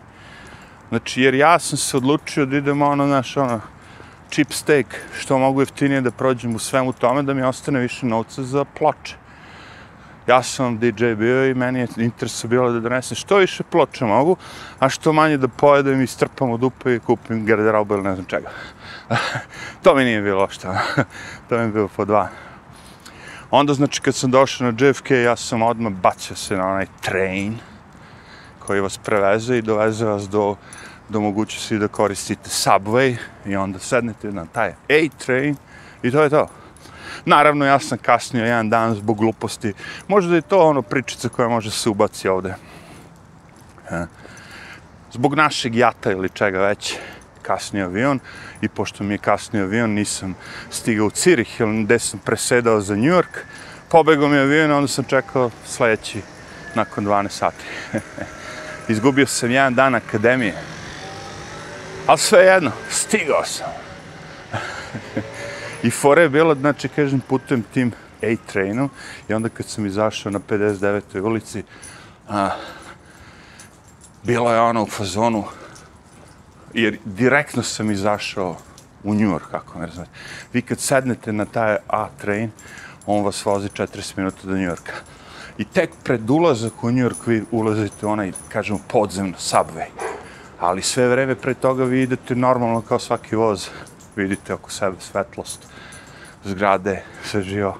Znači, 0.88 1.22
jer 1.22 1.34
ja 1.34 1.58
sam 1.58 1.78
se 1.78 1.96
odlučio 1.96 2.46
da 2.46 2.56
idem 2.56 2.82
ono, 2.82 3.06
znaš, 3.06 3.36
ono, 3.36 3.60
cheap 4.30 4.52
steak, 4.52 4.86
što 5.18 5.38
mogu 5.38 5.62
jeftinije 5.62 6.00
da 6.00 6.10
prođem 6.10 6.54
u 6.54 6.58
svemu 6.58 6.92
tome, 6.92 7.22
da 7.22 7.34
mi 7.34 7.42
ostane 7.42 7.80
više 7.80 8.06
novca 8.06 8.42
za 8.42 8.64
ploče. 8.64 9.16
Ja 10.26 10.42
sam 10.42 10.78
DJ 10.78 11.14
bio 11.14 11.46
i 11.46 11.54
meni 11.54 11.80
je 11.80 11.88
interesu 11.96 12.48
bilo 12.48 12.72
da 12.72 12.80
donesem 12.80 13.16
što 13.16 13.36
više 13.36 13.62
ploče 13.62 14.04
mogu, 14.04 14.36
a 14.78 14.88
što 14.88 15.12
manje 15.12 15.36
da 15.36 15.48
pojedem 15.48 16.02
i 16.02 16.06
strpam 16.06 16.50
u 16.50 16.56
dupe 16.56 16.94
i 16.94 16.98
kupim 16.98 17.46
garderobu 17.46 17.94
ili 17.94 18.02
ne 18.02 18.14
znam 18.14 18.26
čega. 18.26 18.50
to 19.82 19.94
mi 19.94 20.04
nije 20.04 20.22
bilo 20.22 20.48
što. 20.48 20.68
Ono. 20.68 20.80
to 21.48 21.58
mi 21.58 21.62
je 21.62 21.68
bilo 21.68 21.88
po 21.96 22.04
dva. 22.04 22.28
Onda, 23.50 23.74
znači, 23.74 24.00
kad 24.00 24.14
sam 24.14 24.30
došao 24.30 24.72
na 24.72 24.86
JFK, 24.86 25.10
ja 25.10 25.36
sam 25.36 25.62
odmah 25.62 25.92
bacio 25.92 26.36
se 26.36 26.56
na 26.56 26.68
onaj 26.68 26.86
train 27.00 27.58
koji 28.58 28.80
vas 28.80 28.98
preveze 28.98 29.58
i 29.58 29.62
doveze 29.62 30.04
vas 30.04 30.28
do 30.28 30.56
do 31.08 31.20
mogućnosti 31.20 31.78
da 31.78 31.88
koristite 31.88 32.50
subway 32.50 33.16
i 33.46 33.56
onda 33.56 33.78
sednete 33.78 34.32
na 34.32 34.46
taj 34.46 34.68
A-train 34.68 35.56
i 36.02 36.10
to 36.10 36.22
je 36.22 36.30
to. 36.30 36.48
Naravno, 37.26 37.64
ja 37.64 37.78
sam 37.78 37.98
kasnio 37.98 38.44
jedan 38.44 38.70
dan 38.70 38.94
zbog 38.94 39.18
gluposti. 39.18 39.72
Možda 40.08 40.34
je 40.34 40.42
to 40.42 40.68
ono 40.68 40.82
pričica 40.82 41.28
koja 41.28 41.48
može 41.48 41.70
se 41.70 41.88
ubaci 41.88 42.28
ovde. 42.28 42.54
Zbog 45.12 45.34
našeg 45.34 45.76
jata 45.76 46.10
ili 46.12 46.28
čega 46.28 46.58
već 46.58 46.96
kasnio 47.42 47.84
avion 47.84 48.20
i 48.60 48.68
pošto 48.68 49.04
mi 49.04 49.14
je 49.14 49.18
kasnio 49.18 49.64
avion 49.64 49.90
nisam 49.90 50.34
stigao 50.70 51.06
u 51.06 51.10
Cirih 51.10 51.60
ili 51.60 51.84
gde 51.84 51.98
sam 51.98 52.20
presedao 52.24 52.80
za 52.80 52.96
New 52.96 53.12
York 53.12 53.44
pobegao 53.88 54.28
mi 54.28 54.38
avion 54.38 54.72
onda 54.72 54.88
sam 54.88 55.04
čekao 55.04 55.50
sledeći 55.66 56.22
nakon 56.74 57.06
12 57.06 57.28
sati 57.28 57.64
izgubio 58.92 59.26
sam 59.26 59.50
jedan 59.50 59.74
dan 59.74 59.94
akademije 59.94 60.54
Ali 62.06 62.18
sve 62.18 62.40
jedno, 62.40 62.72
stigao 62.90 63.44
sam. 63.44 63.66
I 65.86 65.90
fora 65.90 66.22
je 66.22 66.28
bila, 66.28 66.54
znači, 66.54 66.88
kažem, 66.88 67.20
putujem 67.20 67.62
tim 67.74 67.92
A-trainom 68.22 68.90
i 69.28 69.34
onda 69.34 69.48
kad 69.48 69.66
sam 69.66 69.86
izašao 69.86 70.32
na 70.32 70.40
59. 70.48 71.20
ulici, 71.20 71.62
a, 72.28 72.50
bila 74.22 74.54
je 74.54 74.60
ona 74.60 74.82
u 74.82 74.86
fazonu, 74.86 75.44
jer 76.74 76.98
direktno 77.04 77.62
sam 77.62 77.90
izašao 77.90 78.56
u 79.04 79.14
New 79.14 79.30
York, 79.30 79.50
kako 79.50 79.78
me 79.78 79.86
razumete. 79.86 80.10
Vi 80.52 80.62
kad 80.62 80.80
sednete 80.80 81.32
na 81.32 81.44
taj 81.44 81.76
A-train, 81.88 82.50
on 83.06 83.24
vas 83.24 83.44
vozi 83.44 83.68
40 83.68 84.12
minuta 84.16 84.38
do 84.42 84.52
New 84.52 84.66
Yorka. 84.66 84.92
I 85.58 85.64
tek 85.64 85.90
pred 86.04 86.30
ulazak 86.30 86.84
u 86.84 86.90
New 86.90 87.04
York 87.04 87.26
vi 87.26 87.44
ulazite 87.50 88.06
u 88.06 88.10
onaj, 88.10 88.32
kažemo, 88.48 88.80
podzemno 88.88 89.38
subway. 89.38 89.86
Ali 90.60 90.82
sve 90.82 91.08
vreme 91.08 91.34
pre 91.34 91.54
toga 91.54 91.84
vi 91.84 92.02
idete 92.02 92.34
normalno 92.34 92.80
kao 92.80 92.98
svaki 92.98 93.36
voz. 93.36 93.68
Vidite 94.16 94.54
oko 94.54 94.70
sebe 94.70 94.96
svetlost, 95.00 95.66
zgrade, 96.46 97.02
sve 97.24 97.42
živo. 97.42 97.78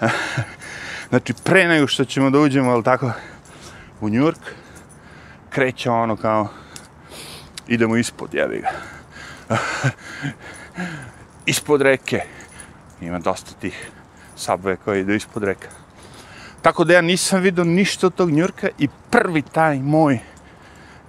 znači, 1.10 1.34
pre 1.44 1.68
nego 1.68 1.86
što 1.86 2.04
ćemo 2.04 2.30
da 2.30 2.38
uđemo, 2.38 2.70
ali 2.70 2.84
tako, 2.84 3.12
u 4.00 4.08
Njurk, 4.08 4.40
kreće 5.50 5.90
ono 5.90 6.16
kao, 6.16 6.48
idemo 7.68 7.96
ispod, 7.96 8.34
jebi 8.34 8.60
ga. 8.60 8.70
ispod 11.46 11.82
reke. 11.82 12.20
Ima 13.00 13.18
dosta 13.18 13.52
tih 13.60 13.90
subway 14.38 14.76
koji 14.84 15.00
idu 15.00 15.12
ispod 15.12 15.44
reka. 15.44 15.68
Tako 16.62 16.84
da 16.84 16.94
ja 16.94 17.00
nisam 17.00 17.40
vidio 17.40 17.64
ništa 17.64 18.06
od 18.06 18.14
tog 18.14 18.30
Njurka 18.30 18.68
i 18.78 18.88
prvi 19.10 19.42
taj 19.42 19.78
moj 19.78 20.18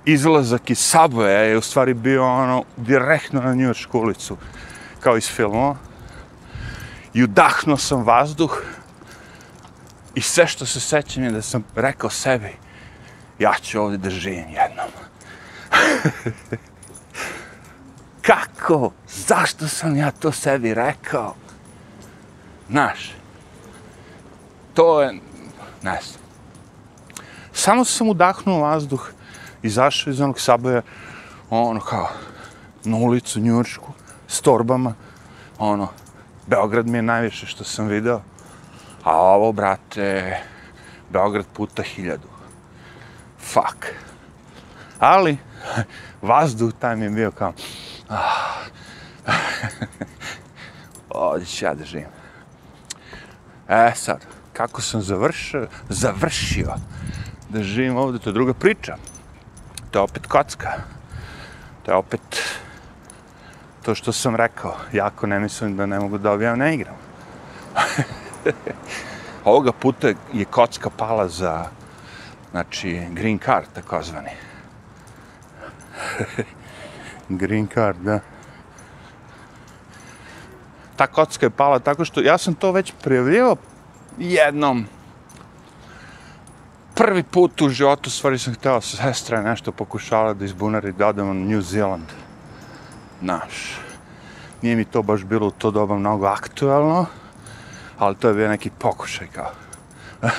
izlazak 0.06 0.70
iz 0.70 0.80
Subwaya 0.80 1.50
je 1.50 1.58
u 1.58 1.62
stvari 1.62 1.94
bio 1.94 2.26
ono 2.26 2.64
direktno 2.78 3.42
na 3.42 3.54
Njurčku 3.54 4.00
ulicu 4.00 4.38
kao 5.00 5.18
iz 5.18 5.30
filmova. 5.30 5.76
I 7.16 7.24
udahnuo 7.24 7.78
sam 7.78 8.04
vazduh 8.04 8.62
i 10.16 10.22
sve 10.22 10.48
što 10.48 10.66
se 10.66 10.80
sećam 10.80 11.24
je 11.24 11.32
da 11.32 11.42
sam 11.42 11.64
rekao 11.76 12.10
sebi 12.10 12.56
ja 13.40 13.54
ću 13.62 13.82
ovdje 13.82 13.98
da 13.98 14.10
živim 14.10 14.46
jednom. 14.50 14.88
Kako? 18.28 18.92
Zašto 19.08 19.68
sam 19.68 19.96
ja 19.96 20.12
to 20.12 20.32
sebi 20.32 20.74
rekao? 20.74 21.36
Znaš, 22.70 23.12
to 24.74 25.02
je, 25.02 25.14
ne 25.82 26.00
znam. 26.02 26.22
Samo 27.54 27.86
sam 27.86 28.10
udahnuo 28.10 28.60
vazduh, 28.60 29.10
izašao 29.64 30.12
iz 30.12 30.22
onog 30.22 30.40
saboja, 30.40 30.82
ono 31.50 31.80
kao, 31.80 32.10
na 32.84 32.98
ulicu 32.98 33.40
Njurčku, 33.40 33.94
s 34.28 34.42
torbama, 34.42 34.94
ono, 35.58 35.90
Beograd 36.48 36.88
mi 36.88 36.98
je 36.98 37.02
najviše 37.02 37.46
što 37.46 37.64
sam 37.64 37.88
video, 37.88 38.22
a 39.04 39.18
ovo, 39.18 39.52
brate, 39.52 40.38
Beograd 41.10 41.46
puta 41.54 41.84
hiljadu. 41.84 42.28
Fuck. 43.40 43.86
Ali, 45.00 45.38
vazduh 46.22 46.74
tam 46.80 47.02
je 47.02 47.10
bio 47.10 47.32
kao, 47.32 47.54
ah, 48.10 48.66
ovdje 51.10 51.46
ću 51.46 51.66
ja 51.66 51.74
da 51.74 51.86
živim. 51.86 52.08
E 53.70 53.92
sad, 53.96 54.26
kako 54.54 54.82
sam 54.82 55.02
završio, 55.02 55.68
završio 55.90 56.76
da 57.50 57.64
živim 57.64 57.98
ovdje, 57.98 58.20
to 58.20 58.30
je 58.30 58.34
druga 58.34 58.54
priča. 58.54 58.98
To 59.92 60.00
je 60.00 60.04
opet 60.04 60.28
kocka. 60.28 60.72
To 61.84 61.92
je 61.92 61.96
opet 61.96 62.55
to 63.86 63.96
što 63.96 64.12
sam 64.12 64.36
rekao. 64.36 64.76
Jako 64.94 65.28
ne 65.28 65.40
mislim 65.40 65.78
da 65.78 65.86
ne 65.86 66.00
mogu 66.00 66.18
da 66.18 66.32
objavim, 66.32 66.60
ne 66.60 66.74
igram. 66.74 66.96
Ovoga 69.46 69.72
puta 69.72 70.08
je 70.34 70.46
kocka 70.46 70.90
pala 70.90 71.28
za 71.28 71.66
znači, 72.52 73.08
green 73.12 73.40
card, 73.40 73.68
takozvani. 73.74 74.30
green 77.40 77.68
card, 77.68 77.98
da. 77.98 78.20
Ta 80.96 81.08
kocka 81.08 81.46
je 81.46 81.50
pala 81.50 81.80
tako 81.80 82.06
što 82.06 82.22
ja 82.22 82.38
sam 82.38 82.54
to 82.54 82.72
već 82.72 82.94
prijavljivao 83.04 83.56
jednom 84.18 84.86
prvi 86.96 87.24
put 87.24 87.62
u 87.62 87.70
životu 87.70 88.10
stvari 88.10 88.38
sam 88.38 88.54
htio 88.54 88.82
sestra 88.82 89.42
nešto 89.42 89.72
pokušala 89.72 90.34
da 90.34 90.46
izbunari 90.46 90.92
da 90.92 91.08
odem 91.08 91.30
u 91.30 91.34
New 91.34 91.62
Zealand. 91.62 92.25
Naš. 93.22 93.78
Nije 94.62 94.76
mi 94.76 94.86
to 94.86 95.02
baš 95.02 95.24
bilo 95.24 95.48
u 95.48 95.52
to 95.52 95.72
doba 95.72 95.96
mnogo 95.96 96.26
aktualno, 96.26 97.06
ali 97.98 98.16
to 98.16 98.28
je 98.28 98.34
bio 98.34 98.50
neki 98.50 98.70
pokušaj 98.80 99.28
kao. 99.28 99.52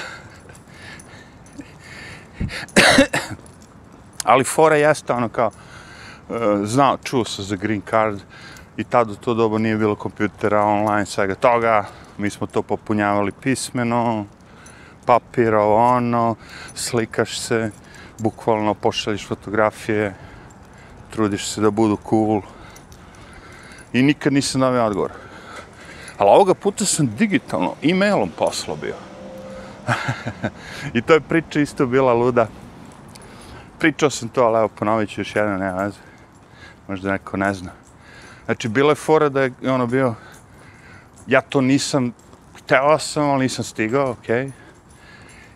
ali 4.25 4.45
fora 4.45 4.77
jeste 4.77 5.13
ono 5.13 5.29
kao, 5.29 5.51
e, 5.51 6.33
znao, 6.65 6.99
čuo 7.05 7.25
sam 7.25 7.45
za 7.45 7.57
green 7.57 7.83
card 7.91 8.21
i 8.77 8.85
tad 8.85 9.11
u 9.11 9.15
to 9.15 9.35
doba 9.35 9.59
nije 9.59 9.77
bilo 9.77 9.95
kompjutera, 9.95 10.63
online, 10.63 11.07
svega 11.07 11.35
toga 11.35 11.85
mi 12.19 12.31
smo 12.31 12.47
to 12.47 12.63
popunjavali 12.63 13.33
pismeno, 13.33 14.25
papiro, 15.07 15.75
ono, 15.75 16.35
slikaš 16.75 17.41
se, 17.41 17.71
bukvalno 18.19 18.75
pošalješ 18.75 19.27
fotografije, 19.29 20.15
trudiš 21.11 21.49
se 21.49 21.61
da 21.61 21.71
budu 21.71 21.99
cool. 22.09 22.43
I 23.99 24.03
nikad 24.03 24.33
nisam 24.33 24.61
dao 24.61 24.87
odgovor. 24.87 25.13
Ali 26.19 26.31
ovoga 26.31 26.55
puta 26.55 26.85
sam 26.85 27.15
digitalno, 27.17 27.75
e-mailom 27.83 28.31
poslao 28.39 28.77
bio. 28.77 28.95
I 30.97 31.03
to 31.03 31.15
je 31.15 31.21
priča 31.21 31.61
isto 31.61 31.87
bila 31.87 32.13
luda. 32.13 32.49
Pričao 33.79 34.11
sam 34.11 34.29
to, 34.29 34.43
ali 34.43 34.59
evo 34.59 34.69
ponovit 34.69 35.11
ću 35.11 35.21
još 35.21 35.37
jedan, 35.37 35.61
nema 35.61 35.83
veze. 35.83 35.99
Možda 36.89 37.13
neko 37.13 37.37
ne 37.37 37.55
zna. 37.55 37.71
Znači, 38.45 38.69
bila 38.69 38.91
je 38.91 38.95
fora 38.95 39.29
da 39.29 39.43
je 39.43 39.53
ono 39.67 39.87
bio 39.87 40.15
ja 41.27 41.41
to 41.41 41.61
nisam, 41.61 42.13
hteo 42.59 42.99
sam, 42.99 43.31
ali 43.31 43.43
nisam 43.43 43.65
stigao, 43.65 44.11
okej. 44.11 44.45
Okay. 44.45 44.51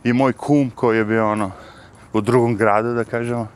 I 0.05 0.12
moj 0.12 0.33
kum 0.33 0.70
koji 0.70 0.98
je 0.98 1.05
bio 1.05 1.31
ono, 1.31 1.50
u 2.12 2.20
drugom 2.20 2.57
gradu, 2.57 2.94
da 2.94 3.05
kažemo, 3.05 3.48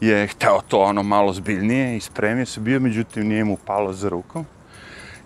je 0.00 0.26
hteo 0.26 0.60
to 0.68 0.80
ono 0.80 1.02
malo 1.02 1.32
zbiljnije 1.32 1.96
i 1.96 2.00
spremio 2.00 2.46
se 2.46 2.60
bio, 2.60 2.80
međutim 2.80 3.28
nije 3.28 3.44
mu 3.44 3.56
palo 3.56 3.92
za 3.92 4.08
rukom. 4.08 4.46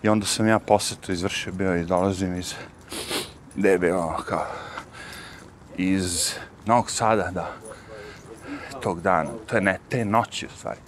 I 0.02 0.08
onda 0.08 0.26
sam 0.26 0.48
ja 0.48 0.58
posetu 0.58 1.12
izvršio 1.12 1.52
bio 1.52 1.76
i 1.76 1.84
dolazim 1.84 2.38
iz, 2.38 2.54
gde 3.54 3.70
je 3.70 3.78
bio 3.78 4.00
ono, 4.00 4.16
kao, 4.16 4.46
iz 5.76 6.34
Novog 6.66 6.90
Sada, 6.90 7.30
da, 7.30 7.52
tog 8.80 9.00
dana, 9.00 9.30
to 9.46 9.56
je 9.56 9.62
ne, 9.62 9.78
te 9.88 10.04
noći 10.04 10.46
u 10.46 10.50
stvari. 10.58 10.78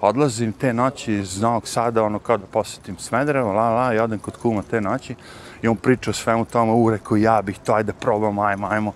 Odlazim 0.00 0.52
te 0.52 0.72
noći 0.72 1.12
iz 1.12 1.40
Novog 1.40 1.68
Sada, 1.68 2.02
ono 2.02 2.18
kao 2.18 2.36
da 2.36 2.46
posetim 2.46 2.98
Smederevo, 2.98 3.52
la, 3.52 3.70
la, 3.70 3.94
i 3.94 3.98
odem 3.98 4.18
kod 4.18 4.36
kuma 4.36 4.62
te 4.62 4.80
noći. 4.80 5.14
I 5.62 5.68
on 5.68 5.76
priča 5.76 6.10
o 6.10 6.14
svemu 6.14 6.44
tome, 6.44 6.72
u, 6.72 6.90
rekao, 6.90 7.16
ja 7.16 7.42
bih 7.42 7.58
to, 7.64 7.74
ajde 7.74 7.92
probamo, 7.92 8.42
ajmo, 8.42 8.66
ajmo, 8.66 8.92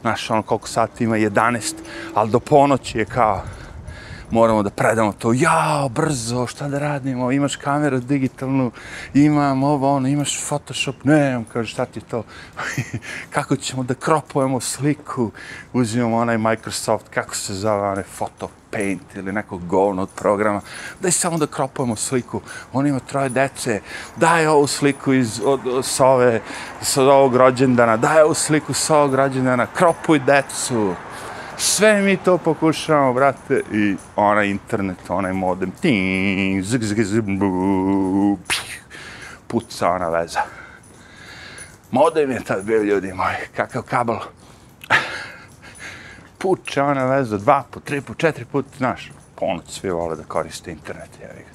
znaš, 0.00 0.30
ono, 0.30 0.42
koliko 0.42 0.68
sati 0.68 1.04
ima, 1.04 1.16
11, 1.16 1.74
ali 2.14 2.30
do 2.30 2.40
ponoći 2.40 2.98
je 2.98 3.04
kao, 3.04 3.42
moramo 4.30 4.62
da 4.62 4.70
predamo 4.70 5.12
to, 5.12 5.32
jao, 5.32 5.88
brzo, 5.88 6.46
šta 6.46 6.68
da 6.68 6.78
radimo, 6.78 7.32
imaš 7.32 7.56
kameru 7.56 8.00
digitalnu, 8.00 8.70
imam 9.14 9.62
ovo, 9.62 9.96
ono, 9.96 10.08
imaš 10.08 10.44
Photoshop, 10.46 11.04
ne, 11.04 11.36
on 11.36 11.44
kaže, 11.52 11.72
šta 11.72 11.84
ti 11.86 12.00
to, 12.00 12.22
kako 13.34 13.56
ćemo 13.56 13.82
da 13.82 13.94
kropujemo 13.94 14.60
sliku, 14.60 15.30
uzimamo 15.72 16.16
onaj 16.16 16.38
Microsoft, 16.38 17.08
kako 17.08 17.36
se 17.36 17.54
zove, 17.54 17.88
onaj 17.88 18.04
Photo 18.18 18.50
Paint 18.70 19.16
ili 19.16 19.32
nekog 19.32 19.66
govnog 19.66 20.10
programa, 20.10 20.60
daj 21.00 21.12
samo 21.12 21.38
da 21.38 21.46
kropujemo 21.46 21.96
sliku, 21.96 22.40
on 22.72 22.86
ima 22.86 22.98
troje 22.98 23.28
dece, 23.28 23.80
daj 24.16 24.46
ovu 24.46 24.66
sliku 24.66 25.12
iz, 25.12 25.40
od, 25.44 25.66
od, 25.66 25.84
sa, 25.84 26.06
ove, 26.06 26.40
sa 26.82 27.02
ovog 27.02 27.36
rođendana, 27.36 27.96
daj 27.96 28.22
ovu 28.22 28.34
sliku 28.34 28.74
sa 28.74 28.96
ovog 28.96 29.14
rođendana, 29.14 29.66
kropuj 29.66 30.18
decu, 30.18 30.94
sve 31.60 32.02
mi 32.02 32.16
to 32.16 32.38
pokušavamo, 32.38 33.12
brate, 33.12 33.62
i 33.72 33.96
onaj 34.16 34.48
internet, 34.48 34.98
onaj 35.08 35.32
modem, 35.32 35.70
ting, 35.70 36.64
zg, 36.64 36.82
zg, 36.82 37.02
zg, 37.02 37.22
bu, 37.38 38.38
puca 39.46 39.90
ona 39.90 40.08
veza. 40.08 40.40
Modem 41.90 42.30
je 42.30 42.44
tad 42.44 42.64
bio, 42.64 42.82
ljudi 42.82 43.12
moji, 43.12 43.36
kakav 43.56 43.82
kabel. 43.82 44.18
Puča 46.38 46.84
ona 46.84 47.04
veza, 47.04 47.38
dva 47.38 47.64
put, 47.70 47.84
tri 47.84 48.00
put, 48.00 48.18
četiri 48.18 48.44
put, 48.44 48.66
znaš, 48.78 49.10
ponoć 49.34 49.70
svi 49.70 49.90
vole 49.90 50.16
da 50.16 50.22
koriste 50.22 50.70
internet, 50.70 51.10
jevi 51.20 51.44
ga. 51.44 51.54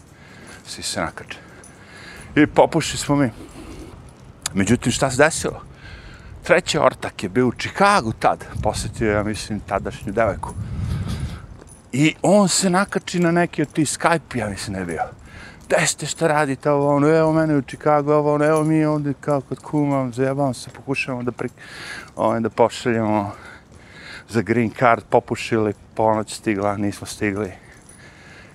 Svi 0.67 0.83
se 0.83 1.01
nakače. 1.01 1.37
I 2.35 2.47
popušili 2.47 2.97
smo 2.97 3.15
mi. 3.15 3.29
Međutim, 4.53 4.91
šta 4.91 5.11
se 5.11 5.17
desilo? 5.17 5.61
Treći 6.45 6.77
ortak 6.77 7.23
je 7.23 7.29
bio 7.29 7.47
u 7.47 7.51
Čikagu 7.51 8.13
tad, 8.13 8.45
posjetio 8.63 9.11
ja 9.11 9.23
mislim 9.23 9.59
tadašnju 9.59 10.13
devojku. 10.13 10.53
I 11.93 12.15
on 12.21 12.49
se 12.49 12.69
nakači 12.69 13.19
na 13.19 13.31
neki 13.31 13.61
od 13.61 13.71
tih 13.73 13.87
Skype, 13.87 14.37
ja 14.37 14.49
mislim 14.49 14.77
ne 14.77 14.85
bio. 14.85 15.01
gde 15.67 15.87
ste, 15.87 16.05
šta 16.05 16.27
radite, 16.27 16.71
ovo, 16.71 16.95
ono, 16.95 17.07
evo 17.07 17.33
mene 17.33 17.55
u 17.55 17.61
Čikagu, 17.61 18.11
ovo, 18.11 18.33
ono, 18.33 18.45
evo 18.45 18.63
mi 18.63 18.85
ovdje 18.85 19.13
kao 19.19 19.41
kod 19.41 19.59
kuma, 19.59 20.11
zajebamo 20.11 20.53
se, 20.53 20.69
pokušavamo 20.69 21.23
da, 21.23 21.31
pri, 21.31 21.49
ovaj, 22.15 22.39
da 22.39 22.49
pošaljemo 22.49 23.31
za 24.29 24.41
green 24.41 24.71
card, 24.79 25.03
popušili, 25.09 25.73
ponoć 25.95 26.35
stigla, 26.35 26.77
nismo 26.77 27.07
stigli. 27.07 27.51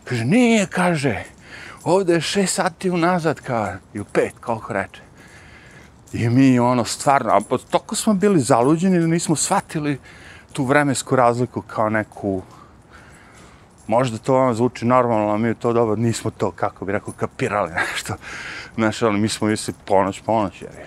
Kaže, 0.04 0.24
nije, 0.24 0.66
kaže, 0.66 1.24
ovdje 1.84 2.14
je 2.14 2.20
šest 2.20 2.54
sati 2.54 2.90
unazad, 2.90 3.40
kao, 3.40 3.72
i 3.94 4.00
u 4.00 4.04
pet, 4.04 4.32
koliko 4.40 4.72
reče. 4.72 5.09
I 6.12 6.28
mi, 6.28 6.58
ono, 6.58 6.84
stvarno, 6.84 7.30
a 7.32 7.58
toko 7.70 7.96
smo 7.96 8.14
bili 8.14 8.40
zaluđeni 8.40 9.00
da 9.00 9.06
nismo 9.06 9.36
shvatili 9.36 9.98
tu 10.52 10.64
vremensku 10.64 11.16
razliku 11.16 11.62
kao 11.62 11.90
neku, 11.90 12.42
možda 13.86 14.18
to 14.18 14.34
vam 14.34 14.54
zvuči 14.54 14.84
normalno, 14.84 15.34
a 15.34 15.38
mi 15.38 15.54
to 15.54 15.72
dobro 15.72 15.96
nismo 15.96 16.30
to, 16.30 16.50
kako 16.50 16.84
bi 16.84 16.92
rekao, 16.92 17.14
kapirali 17.16 17.72
nešto. 17.90 18.14
Znaš, 18.74 19.02
ali 19.02 19.20
mi 19.20 19.28
smo 19.28 19.48
misli 19.48 19.74
ponoć, 19.84 20.20
ponoć, 20.26 20.62
jer 20.62 20.72
je. 20.74 20.86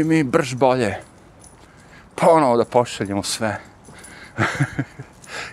I 0.00 0.04
mi 0.04 0.22
brž 0.22 0.54
bolje 0.54 0.96
ponovo 2.14 2.56
da 2.56 2.64
pošaljemo 2.64 3.22
sve. 3.22 3.60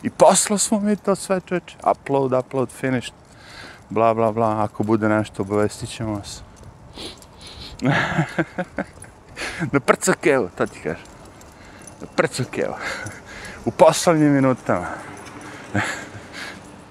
I 0.04 0.10
poslo 0.10 0.58
smo 0.58 0.80
mi 0.80 0.96
to 0.96 1.16
sve 1.16 1.42
čeče. 1.46 1.78
Upload, 1.92 2.34
upload, 2.34 2.70
finished. 2.70 3.13
Bla, 3.89 4.13
bla, 4.13 4.32
bla. 4.32 4.63
Ako 4.63 4.84
bude 4.84 5.10
nešto, 5.10 5.42
obavestit 5.42 5.89
ćemo 5.89 6.13
vas. 6.13 6.44
Na 9.72 9.80
prcakevu, 9.80 10.50
to 10.58 10.65
ti 10.65 10.80
kažem. 10.80 11.06
Na 12.02 12.08
prcakevu. 12.15 12.74
U 13.65 13.72
poslovnim 13.72 14.32
minutama. 14.32 14.88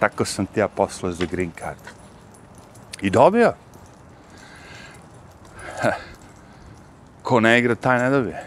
Tako 0.00 0.24
sam 0.24 0.46
ti 0.46 0.60
ja 0.60 0.68
poslao 0.68 1.12
za 1.12 1.26
green 1.26 1.52
card. 1.58 1.78
I 3.00 3.10
dobio. 3.10 3.52
Ko 7.22 7.40
ne 7.40 7.58
igra, 7.58 7.74
taj 7.74 7.98
ne 7.98 8.10
dobije. 8.10 8.44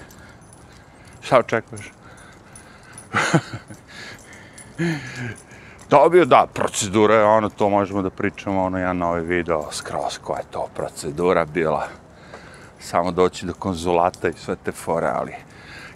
Šta 1.21 1.39
očekuješ? 1.39 1.91
Dobio, 5.89 6.25
da, 6.25 6.47
procedura 6.53 7.15
je 7.15 7.23
ono, 7.23 7.49
to 7.49 7.69
možemo 7.69 8.01
da 8.01 8.09
pričamo, 8.09 8.63
ono, 8.63 8.79
ja 8.79 8.93
novi 8.93 9.21
video, 9.21 9.71
skroz, 9.71 10.17
koja 10.17 10.37
je 10.37 10.45
to 10.51 10.69
procedura 10.75 11.45
bila. 11.45 11.87
Samo 12.85 13.11
doći 13.11 13.45
do 13.45 13.53
konzulata 13.53 14.29
i 14.29 14.33
sve 14.33 14.55
te 14.55 14.71
fore, 14.71 15.07
ali... 15.07 15.33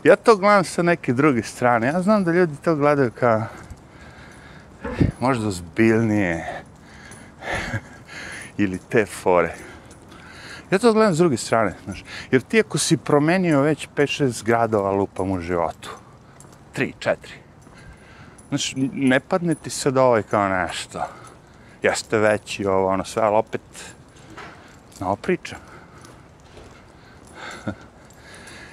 Ja 0.04 0.16
to 0.16 0.36
gledam 0.36 0.64
sa 0.64 0.82
neke 0.82 1.14
druge 1.14 1.44
strane. 1.44 1.88
Ja 1.88 2.02
znam 2.02 2.24
da 2.24 2.32
ljudi 2.32 2.54
to 2.64 2.76
gledaju 2.76 3.12
kao 3.20 3.44
možda 5.20 5.52
zbiljnije 5.52 6.64
ili 8.64 8.80
te 8.90 9.06
fore. 9.06 9.56
Ja 10.72 10.80
to 10.80 10.94
gledam 10.94 11.14
s 11.14 11.18
druge 11.18 11.38
strane, 11.38 11.74
znaš. 11.86 12.04
Jer 12.32 12.42
ti 12.42 12.60
ako 12.60 12.78
si 12.78 12.98
promenio 12.98 13.62
već 13.62 13.88
5-6 13.96 14.44
gradova 14.46 14.92
lupam 14.92 15.32
u 15.32 15.40
životu, 15.40 15.90
3, 16.76 16.94
4, 17.00 17.16
znaš, 18.50 18.74
ne 18.94 19.20
padne 19.20 19.56
ti 19.56 19.70
sad 19.70 19.98
ovaj 19.98 20.24
kao 20.24 20.50
nešto. 20.50 21.04
Jeste 21.82 22.18
veći 22.18 22.66
ovo, 22.66 22.88
ono 22.88 23.06
sve, 23.06 23.24
ali 23.24 23.36
opet, 23.36 23.62
no 25.00 25.16
priča. 25.16 25.56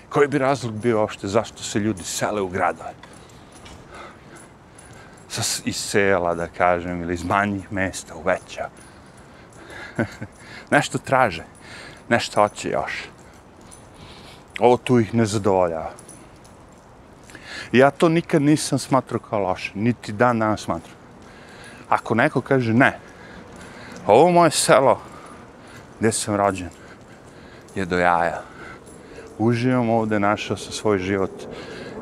Koji 0.08 0.28
bi 0.28 0.38
razlog 0.38 0.72
bio 0.72 1.00
uopšte 1.00 1.28
zašto 1.28 1.62
se 1.62 1.78
ljudi 1.78 2.02
sele 2.02 2.40
u 2.40 2.48
gradove? 2.48 2.94
sa, 5.28 5.62
iz 5.64 5.76
sela, 5.76 6.34
da 6.34 6.46
kažem, 6.46 7.02
ili 7.02 7.14
iz 7.14 7.24
manjih 7.24 7.72
mesta 7.72 8.14
u 8.14 8.22
veća. 8.22 8.68
nešto 10.74 10.98
traže, 10.98 11.44
nešto 12.08 12.40
hoće 12.40 12.68
još. 12.70 13.04
Ovo 14.58 14.76
tu 14.76 14.98
ih 14.98 15.14
ne 15.14 15.26
zadovoljava. 15.26 15.90
ja 17.72 17.90
to 17.90 18.08
nikad 18.08 18.42
nisam 18.42 18.78
smatrao 18.78 19.20
kao 19.20 19.38
loše, 19.38 19.72
niti 19.74 20.12
dan 20.12 20.38
danas 20.38 20.60
smatram. 20.60 20.96
Ako 21.88 22.14
neko 22.14 22.40
kaže 22.40 22.72
ne, 22.72 22.98
ovo 24.06 24.30
moje 24.30 24.50
selo 24.50 25.00
gdje 25.98 26.12
sam 26.12 26.34
rođen 26.34 26.70
je 27.74 27.84
do 27.84 27.98
jaja. 27.98 28.42
Uživam 29.38 29.90
ovde, 29.90 30.20
našao 30.20 30.56
sam 30.56 30.72
svoj 30.72 30.98
život. 30.98 31.30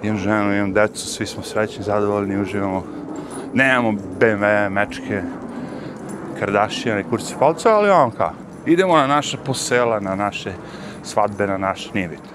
Imam 0.02 0.18
ženu, 0.18 0.56
imam 0.56 0.72
decu, 0.72 1.06
svi 1.06 1.26
smo 1.26 1.42
srećni, 1.42 1.84
zadovoljni, 1.84 2.40
uživamo 2.40 2.84
nemamo 3.54 3.92
BMW, 4.20 4.68
mečke, 4.70 5.22
Kardashian 6.38 6.98
i 7.00 7.04
kurci 7.04 7.34
palca, 7.38 7.70
ali 7.70 7.90
on 7.90 8.10
kao, 8.10 8.32
idemo 8.66 8.96
na 8.96 9.06
naše 9.06 9.36
posela, 9.36 10.00
na 10.00 10.14
naše 10.14 10.52
svadbe, 11.02 11.46
na 11.46 11.58
naše, 11.58 11.90
nije 11.94 12.08
bitno. 12.08 12.34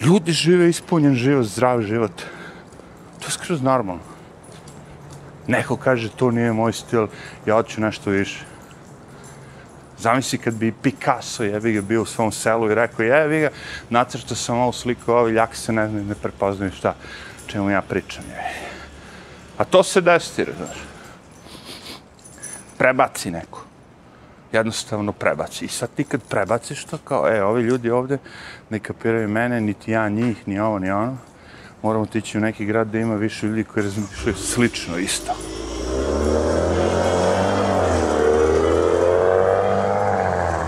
Ljudi 0.00 0.32
žive 0.32 0.68
ispunjen 0.68 1.14
život, 1.14 1.46
zdrav 1.46 1.82
život. 1.82 2.12
To 3.20 3.26
je 3.26 3.30
skroz 3.30 3.62
normalno. 3.62 4.02
Neko 5.46 5.76
kaže, 5.76 6.10
to 6.10 6.30
nije 6.30 6.52
moj 6.52 6.72
stil, 6.72 7.06
ja 7.46 7.54
hoću 7.54 7.80
nešto 7.80 8.10
više. 8.10 8.44
Zamisli 10.04 10.38
kad 10.38 10.54
bi 10.54 10.72
Picasso 10.82 11.44
jebi 11.44 11.72
ga 11.72 11.80
bio 11.80 12.02
u 12.02 12.06
svom 12.06 12.32
selu 12.32 12.70
i 12.70 12.74
rekao, 12.74 13.04
jebi 13.04 13.40
ga, 13.40 13.50
nacrtao 13.90 14.36
sam 14.36 14.58
ovu 14.58 14.72
sliku, 14.72 15.12
ovi 15.12 15.32
ljak 15.32 15.56
se 15.56 15.72
ne 15.72 15.88
ne 15.88 16.14
prepoznaju 16.14 16.72
šta, 16.72 16.94
čemu 17.46 17.70
ja 17.70 17.82
pričam. 17.82 18.24
Je. 18.30 18.74
A 19.58 19.64
to 19.64 19.82
se 19.82 20.00
desi, 20.00 20.44
znaš. 20.44 20.82
Prebaci 22.78 23.30
neko. 23.30 23.64
Jednostavno 24.52 25.12
prebaci. 25.12 25.64
I 25.64 25.68
sad 25.68 25.90
ti 25.96 26.04
kad 26.04 26.20
prebaciš 26.28 26.84
to 26.84 26.98
kao, 26.98 27.28
e, 27.28 27.42
ovi 27.42 27.62
ljudi 27.62 27.90
ovde 27.90 28.18
ne 28.70 28.78
kapiraju 28.78 29.28
mene, 29.28 29.60
niti 29.60 29.90
ja 29.90 30.08
njih, 30.08 30.48
ni 30.48 30.60
ovo, 30.60 30.78
ni 30.78 30.90
ono. 30.90 31.16
Moramo 31.82 32.06
tići 32.06 32.38
u 32.38 32.40
neki 32.40 32.64
grad 32.64 32.88
da 32.88 32.98
ima 32.98 33.14
više 33.14 33.46
ljudi 33.46 33.64
koji 33.64 33.84
razmišljaju 33.84 34.36
slično, 34.36 34.98
isto. 34.98 35.53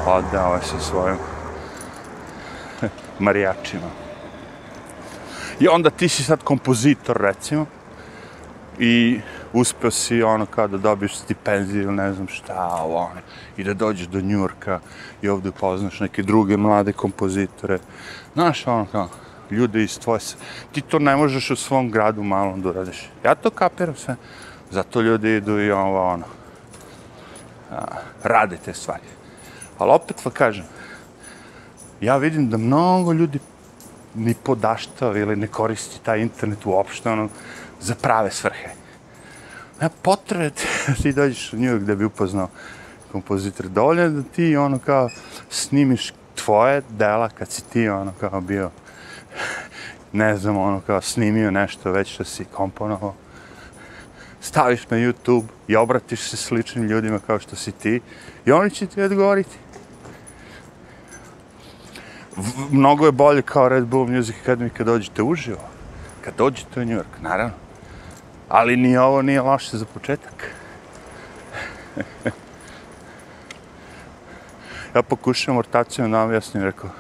Odao 0.07 0.55
je 0.55 0.63
sa 0.63 0.79
svojim 0.81 1.17
marijačima. 3.19 3.91
I 5.61 5.69
onda 5.69 5.91
ti 5.91 6.09
si 6.09 6.25
sad 6.25 6.43
kompozitor, 6.43 7.17
recimo, 7.21 7.67
i 8.79 9.21
uspeo 9.53 9.91
si 9.91 10.23
ono 10.23 10.47
kao 10.47 10.69
da 10.69 10.79
dobiješ 10.79 11.19
stipendiju 11.19 11.83
ili 11.83 11.93
ne 11.93 12.13
znam 12.13 12.29
šta, 12.29 12.81
ovo 12.83 12.97
ono, 12.97 13.21
i 13.57 13.65
da 13.65 13.75
dođeš 13.75 14.07
do 14.07 14.21
Njurka 14.21 14.81
i 15.23 15.29
ovdje 15.29 15.49
upoznaš 15.49 16.01
neke 16.01 16.23
druge 16.23 16.57
mlade 16.57 16.93
kompozitore. 16.93 17.79
Znaš, 18.35 18.67
ono 18.67 18.87
kao, 18.93 19.09
ljude 19.51 19.83
iz 19.83 19.99
tvoje 19.99 20.21
se, 20.21 20.37
ti 20.73 20.81
to 20.81 20.99
ne 20.99 21.17
možeš 21.17 21.51
u 21.51 21.57
svom 21.57 21.91
gradu 21.91 22.23
malom 22.23 22.63
da 22.63 22.69
uradiš. 22.69 23.11
Ja 23.25 23.35
to 23.35 23.51
kapiram 23.51 23.97
sve, 23.97 24.17
zato 24.71 25.01
ljudi 25.01 25.37
idu 25.37 25.61
i 25.61 25.71
ovo 25.71 26.09
ono, 26.13 26.25
a, 27.71 27.85
rade 28.23 28.57
te 28.65 28.75
stvari. 28.75 29.16
Ali 29.79 29.93
opet 29.93 30.25
vam 30.25 30.35
kažem, 30.35 30.65
ja 32.01 32.17
vidim 32.17 32.51
da 32.51 32.57
mnogo 32.57 33.13
ljudi 33.13 33.39
ni 34.15 34.35
podaštava 34.35 35.19
ili 35.19 35.37
ne 35.37 35.47
koristi 35.47 36.01
taj 36.03 36.21
internet 36.21 36.67
uopšte, 36.67 37.11
ono, 37.11 37.29
za 37.81 37.95
prave 37.95 38.31
svrhe. 38.31 38.69
Ja 39.83 39.89
potrebe 40.03 40.51
ti 41.03 41.13
dođeš 41.13 41.53
u 41.53 41.57
New 41.57 41.75
York 41.75 41.85
da 41.85 41.95
bi 41.95 42.05
upoznao 42.05 42.49
kompozitor. 43.13 43.69
Dovoljno 43.69 44.09
da 44.09 44.23
ti 44.23 44.57
ono 44.57 44.79
kao 44.79 45.09
snimiš 45.51 46.13
tvoje 46.35 46.83
dela 46.89 47.29
kad 47.29 47.51
si 47.51 47.65
ti 47.65 47.89
ono 47.89 48.13
kao 48.21 48.41
bio 48.41 48.71
ne 50.13 50.37
znam, 50.37 50.57
ono 50.57 50.81
kao 50.81 51.01
snimio 51.01 51.51
nešto 51.51 51.93
već 51.93 52.15
što 52.15 52.25
si 52.25 52.45
komponovao. 52.45 53.15
Staviš 54.41 54.91
na 54.91 54.97
YouTube 54.97 55.45
i 55.69 55.77
obratiš 55.77 56.31
se 56.31 56.37
sličnim 56.37 56.85
ljudima 56.85 57.19
kao 57.27 57.39
što 57.39 57.57
si 57.57 57.73
ti 57.73 58.01
i 58.47 58.53
oni 58.53 58.71
će 58.71 58.87
ti 58.87 59.03
odgovoriti. 59.03 59.57
Mnogo 62.71 63.07
je 63.07 63.13
bolje 63.13 63.43
kao 63.43 63.69
Red 63.69 63.85
Bull 63.85 64.07
Music 64.07 64.37
Academy 64.45 64.69
kad 64.69 64.87
dođete 64.87 65.23
uživo. 65.23 65.61
Kad 66.21 66.35
dođete 66.37 66.81
u 66.81 66.85
New 66.85 66.99
York, 66.99 67.21
naravno. 67.21 67.55
Ali 68.49 68.77
ni 68.77 68.97
ovo 68.97 69.23
nije 69.23 69.41
loše 69.41 69.77
za 69.77 69.85
početak. 69.85 70.51
ja 74.95 75.03
pokušam 75.03 75.57
ortacijom 75.57 76.13
da 76.13 76.23
objasnim, 76.23 76.63
rekao, 76.63 76.91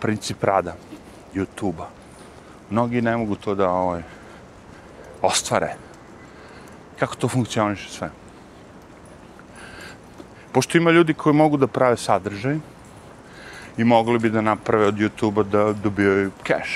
princip 0.00 0.44
rada 0.44 0.74
YouTube-a. 1.34 1.86
Mnogi 2.70 3.02
ne 3.02 3.16
mogu 3.16 3.36
to 3.36 3.54
da 3.54 3.70
ovaj, 3.70 4.02
ostvare. 5.22 5.74
Kako 6.98 7.14
to 7.14 7.28
funkcioniše 7.28 7.90
sve? 7.90 8.10
Pošto 10.52 10.78
ima 10.78 10.90
ljudi 10.90 11.14
koji 11.14 11.34
mogu 11.34 11.56
da 11.56 11.66
prave 11.66 11.96
sadržaj 11.96 12.58
i 13.76 13.84
mogli 13.84 14.18
bi 14.18 14.30
da 14.30 14.40
naprave 14.40 14.86
od 14.86 14.94
YouTube-a 14.94 15.42
da 15.42 15.72
dobijaju 15.72 16.30
cash. 16.46 16.70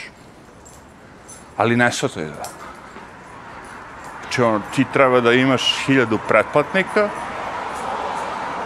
Ali 1.57 1.77
ne 1.77 1.93
sve 1.93 2.09
to 2.09 2.21
je 2.21 2.27
da 2.27 2.65
Znači, 4.35 4.43
ono, 4.43 4.61
ti 4.75 4.85
treba 4.93 5.21
da 5.21 5.33
imaš 5.33 5.77
hiljadu 5.87 6.19
pretplatnika 6.29 7.09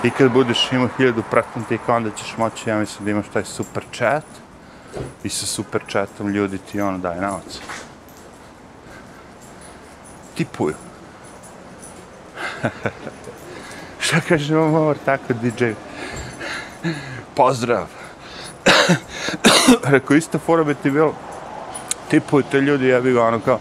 i 0.03 0.11
kad 0.11 0.33
budeš 0.33 0.73
imao 0.73 0.89
hiljadu 0.97 1.23
pretplatnika, 1.31 1.95
onda 1.95 2.11
ćeš 2.11 2.37
moći, 2.37 2.71
ja 2.71 2.79
mislim, 2.79 3.05
da 3.05 3.11
imaš 3.11 3.27
taj 3.33 3.45
super 3.45 3.85
chat 3.93 4.25
i 5.25 5.29
sa 5.29 5.47
super 5.47 5.83
chatom 5.91 6.29
ljudi 6.29 6.59
ti 6.59 6.81
ono 6.81 6.99
daje 6.99 7.21
novac. 7.21 7.61
Tipuju. 10.35 10.75
Šta 14.01 14.21
kaže 14.29 14.57
ovo 14.57 14.95
tako 15.05 15.33
DJ? 15.33 15.65
Pozdrav. 17.35 17.98
Rekao, 19.93 20.17
ista 20.17 20.39
fora 20.39 20.65
bi 20.65 20.75
ti 20.75 20.91
bilo, 20.91 21.15
tipuju 22.11 22.45
te 22.51 22.61
ljudi, 22.61 22.89
ja 22.89 23.01
bih 23.01 23.17
ono 23.17 23.41
kao, 23.41 23.59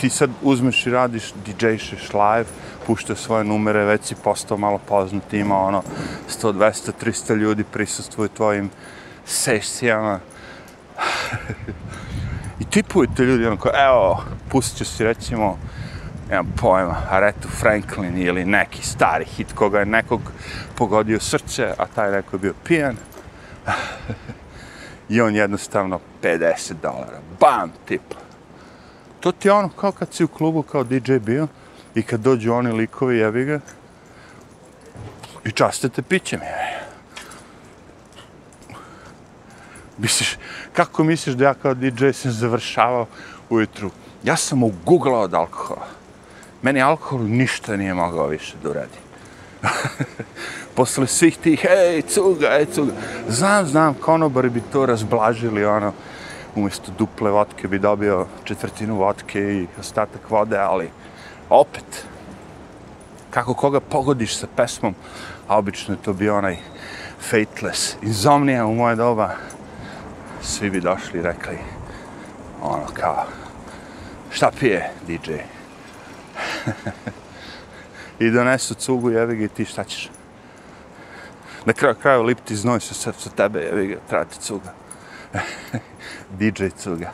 ti 0.00 0.10
sad 0.10 0.30
uzmeš 0.42 0.86
i 0.86 0.90
radiš, 0.90 1.32
DJ-šeš 1.46 2.12
live, 2.14 2.48
pušta 2.86 3.14
svoje 3.14 3.44
numere, 3.44 3.84
već 3.84 4.04
si 4.04 4.14
postao 4.14 4.56
malo 4.56 4.78
poznat, 4.88 5.32
ima 5.32 5.58
ono 5.58 5.82
100, 6.28 6.52
200, 6.52 6.90
300 7.04 7.36
ljudi 7.36 7.64
prisustvuju 7.64 8.28
tvojim 8.28 8.70
sesijama. 9.24 10.20
I 12.60 12.64
tipujete 12.64 13.22
ljudi, 13.22 13.46
ono 13.46 13.56
kao, 13.56 13.72
evo, 13.86 14.24
pustit 14.50 14.78
ću 14.78 14.84
si 14.84 15.04
recimo, 15.04 15.58
nemam 16.30 16.52
pojma, 16.60 16.96
Aretu 17.10 17.48
Franklin 17.48 18.18
ili 18.18 18.44
neki 18.44 18.82
stari 18.86 19.24
hit 19.24 19.52
koga 19.52 19.78
je 19.78 19.86
nekog 19.86 20.20
pogodio 20.74 21.20
srce, 21.20 21.74
a 21.78 21.86
taj 21.86 22.10
neko 22.10 22.36
je 22.36 22.40
bio 22.40 22.54
pijan. 22.64 22.96
I 25.10 25.20
on 25.20 25.36
jednostavno 25.36 26.00
50 26.22 26.72
dolara. 26.82 27.20
Bam, 27.40 27.72
tip. 27.84 28.02
To 29.20 29.32
ti 29.32 29.48
je 29.48 29.52
ono 29.52 29.68
kao 29.68 29.92
kad 29.92 30.14
si 30.14 30.24
u 30.24 30.28
klubu 30.28 30.62
kao 30.62 30.84
DJ 30.84 31.18
bio 31.18 31.46
i 31.94 32.02
kad 32.02 32.20
dođu 32.20 32.52
oni 32.52 32.72
likovi, 32.72 33.18
jebi 33.18 33.44
ga, 33.44 33.60
i 35.44 35.52
častite 35.52 36.02
pićem, 36.02 36.40
je. 36.40 36.80
Misliš, 39.98 40.38
kako 40.72 41.04
misliš 41.04 41.34
da 41.34 41.44
ja 41.44 41.54
kao 41.54 41.74
DJ 41.74 42.10
sam 42.10 42.30
završavao 42.30 43.06
ujutru? 43.50 43.90
Ja 44.24 44.36
sam 44.36 44.62
uguglao 44.62 45.20
od 45.20 45.34
alkohola. 45.34 45.86
Meni 46.62 46.82
alkohol 46.82 47.26
ništa 47.26 47.76
nije 47.76 47.94
mogao 47.94 48.26
više 48.26 48.54
da 48.62 48.70
uradi. 48.70 48.98
Posle 50.74 51.06
svih 51.06 51.38
tih, 51.38 51.66
ej, 51.70 52.02
cuga, 52.02 52.56
ej, 52.58 52.66
cuga. 52.66 52.92
Znam, 53.28 53.66
znam, 53.66 53.94
konobari 53.94 54.48
bi 54.50 54.62
to 54.72 54.86
razblažili, 54.86 55.64
ono, 55.64 55.92
umjesto 56.54 56.92
duple 56.98 57.30
vodke 57.30 57.68
bi 57.68 57.78
dobio 57.78 58.26
četvrtinu 58.44 58.96
vodke 58.96 59.40
i 59.40 59.66
ostatak 59.80 60.30
vode, 60.30 60.58
ali 60.58 60.90
opet, 61.50 62.06
kako 63.30 63.54
koga 63.54 63.80
pogodiš 63.80 64.36
sa 64.36 64.46
pesmom, 64.56 64.94
a 65.48 65.58
obično 65.58 65.94
je 65.94 66.02
to 66.02 66.12
bio 66.12 66.38
onaj 66.38 66.56
Fateless, 67.20 67.96
Insomnia 68.02 68.66
u 68.66 68.74
moje 68.74 68.96
doba, 68.96 69.30
svi 70.42 70.70
bi 70.70 70.80
došli 70.80 71.18
i 71.18 71.22
rekli, 71.22 71.58
ono 72.62 72.86
kao, 72.94 73.24
šta 74.30 74.50
pije 74.60 74.90
DJ? 75.06 75.32
I 78.20 78.30
donesu 78.30 78.74
cugu, 78.74 79.10
jevi 79.10 79.36
ga 79.36 79.44
i 79.44 79.48
ti 79.48 79.64
šta 79.64 79.84
ćeš? 79.84 80.10
Na 81.64 81.72
kraju 81.72 81.94
kraju 81.94 82.22
lipti 82.22 82.56
znoj 82.56 82.80
sa, 82.80 83.12
sa 83.12 83.30
tebe, 83.30 83.60
jevi 83.60 83.86
ga, 83.86 83.96
trati 84.08 84.38
cuga. 84.40 84.72
DJ 86.38 86.68
cuga. 86.76 87.12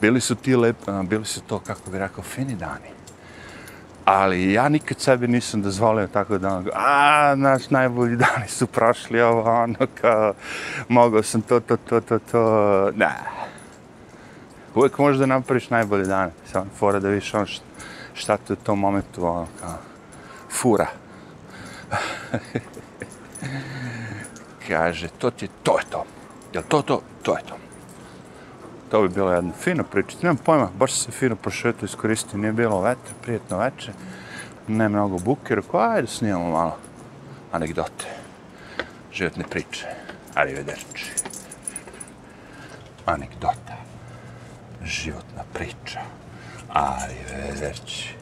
Bili 0.00 0.20
su 0.20 0.34
ti 0.34 0.56
lep, 0.56 0.76
bili 1.04 1.24
su 1.24 1.40
to, 1.40 1.58
kako 1.58 1.90
bi 1.90 1.98
rekao, 1.98 2.24
fini 2.24 2.54
dani. 2.54 2.90
Ali 4.04 4.52
ja 4.52 4.68
nikad 4.68 5.00
sebi 5.00 5.28
nisam 5.28 5.62
dozvolio 5.62 6.06
tako 6.06 6.38
da 6.38 6.48
ono, 6.48 6.70
a, 6.74 7.34
naš 7.36 7.70
najbolji 7.70 8.16
dani 8.16 8.48
su 8.48 8.66
prošli, 8.66 9.20
ovo, 9.20 9.62
ono, 9.62 9.86
kao, 10.00 10.34
mogao 10.88 11.22
sam 11.22 11.42
to, 11.42 11.60
to, 11.60 11.76
to, 11.76 12.00
to, 12.00 12.18
to, 12.18 12.90
ne. 12.96 13.10
Uvijek 14.74 14.98
možeš 14.98 15.18
da 15.18 15.26
napraviš 15.26 15.70
najbolje 15.70 16.04
dane, 16.04 16.32
samo 16.52 16.66
fora 16.78 17.00
da 17.00 17.08
vidiš 17.08 17.34
ono 17.34 17.46
šta, 17.46 17.64
šta 18.14 18.36
te 18.36 18.52
u 18.52 18.56
tom 18.56 18.78
momentu, 18.78 19.26
ono, 19.26 19.46
kao, 19.60 19.78
fura. 20.50 20.86
Kaže, 24.68 25.08
to 25.18 25.30
ti 25.30 25.44
je, 25.44 25.48
to 25.62 25.78
je 25.78 25.84
to. 25.90 26.04
Jel 26.52 26.62
to 26.68 26.82
to? 26.82 27.02
To 27.22 27.36
je 27.36 27.42
to. 27.42 27.56
To 28.90 29.02
bi 29.02 29.08
bilo 29.08 29.32
jedna 29.32 29.52
fina 29.52 29.84
priča. 29.84 30.16
Nemam 30.22 30.36
pojma, 30.36 30.68
baš 30.78 30.92
se 30.92 31.10
fino 31.10 31.36
prošetio, 31.36 31.86
iskoristio, 31.86 32.38
nije 32.38 32.52
bilo 32.52 32.80
vetra, 32.80 33.14
prijetno 33.22 33.58
veče. 33.58 33.92
Ne 34.68 34.88
mnogo 34.88 35.18
buke, 35.18 35.54
rekao, 35.54 35.80
ajde 35.80 36.08
snimamo 36.08 36.50
malo 36.50 36.76
anegdote, 37.52 38.06
životne 39.12 39.44
priče. 39.50 39.86
Arrivederci. 40.34 41.10
Anegdota. 43.06 43.76
Životna 44.84 45.44
priča. 45.52 46.00
Arrivederci. 46.68 48.19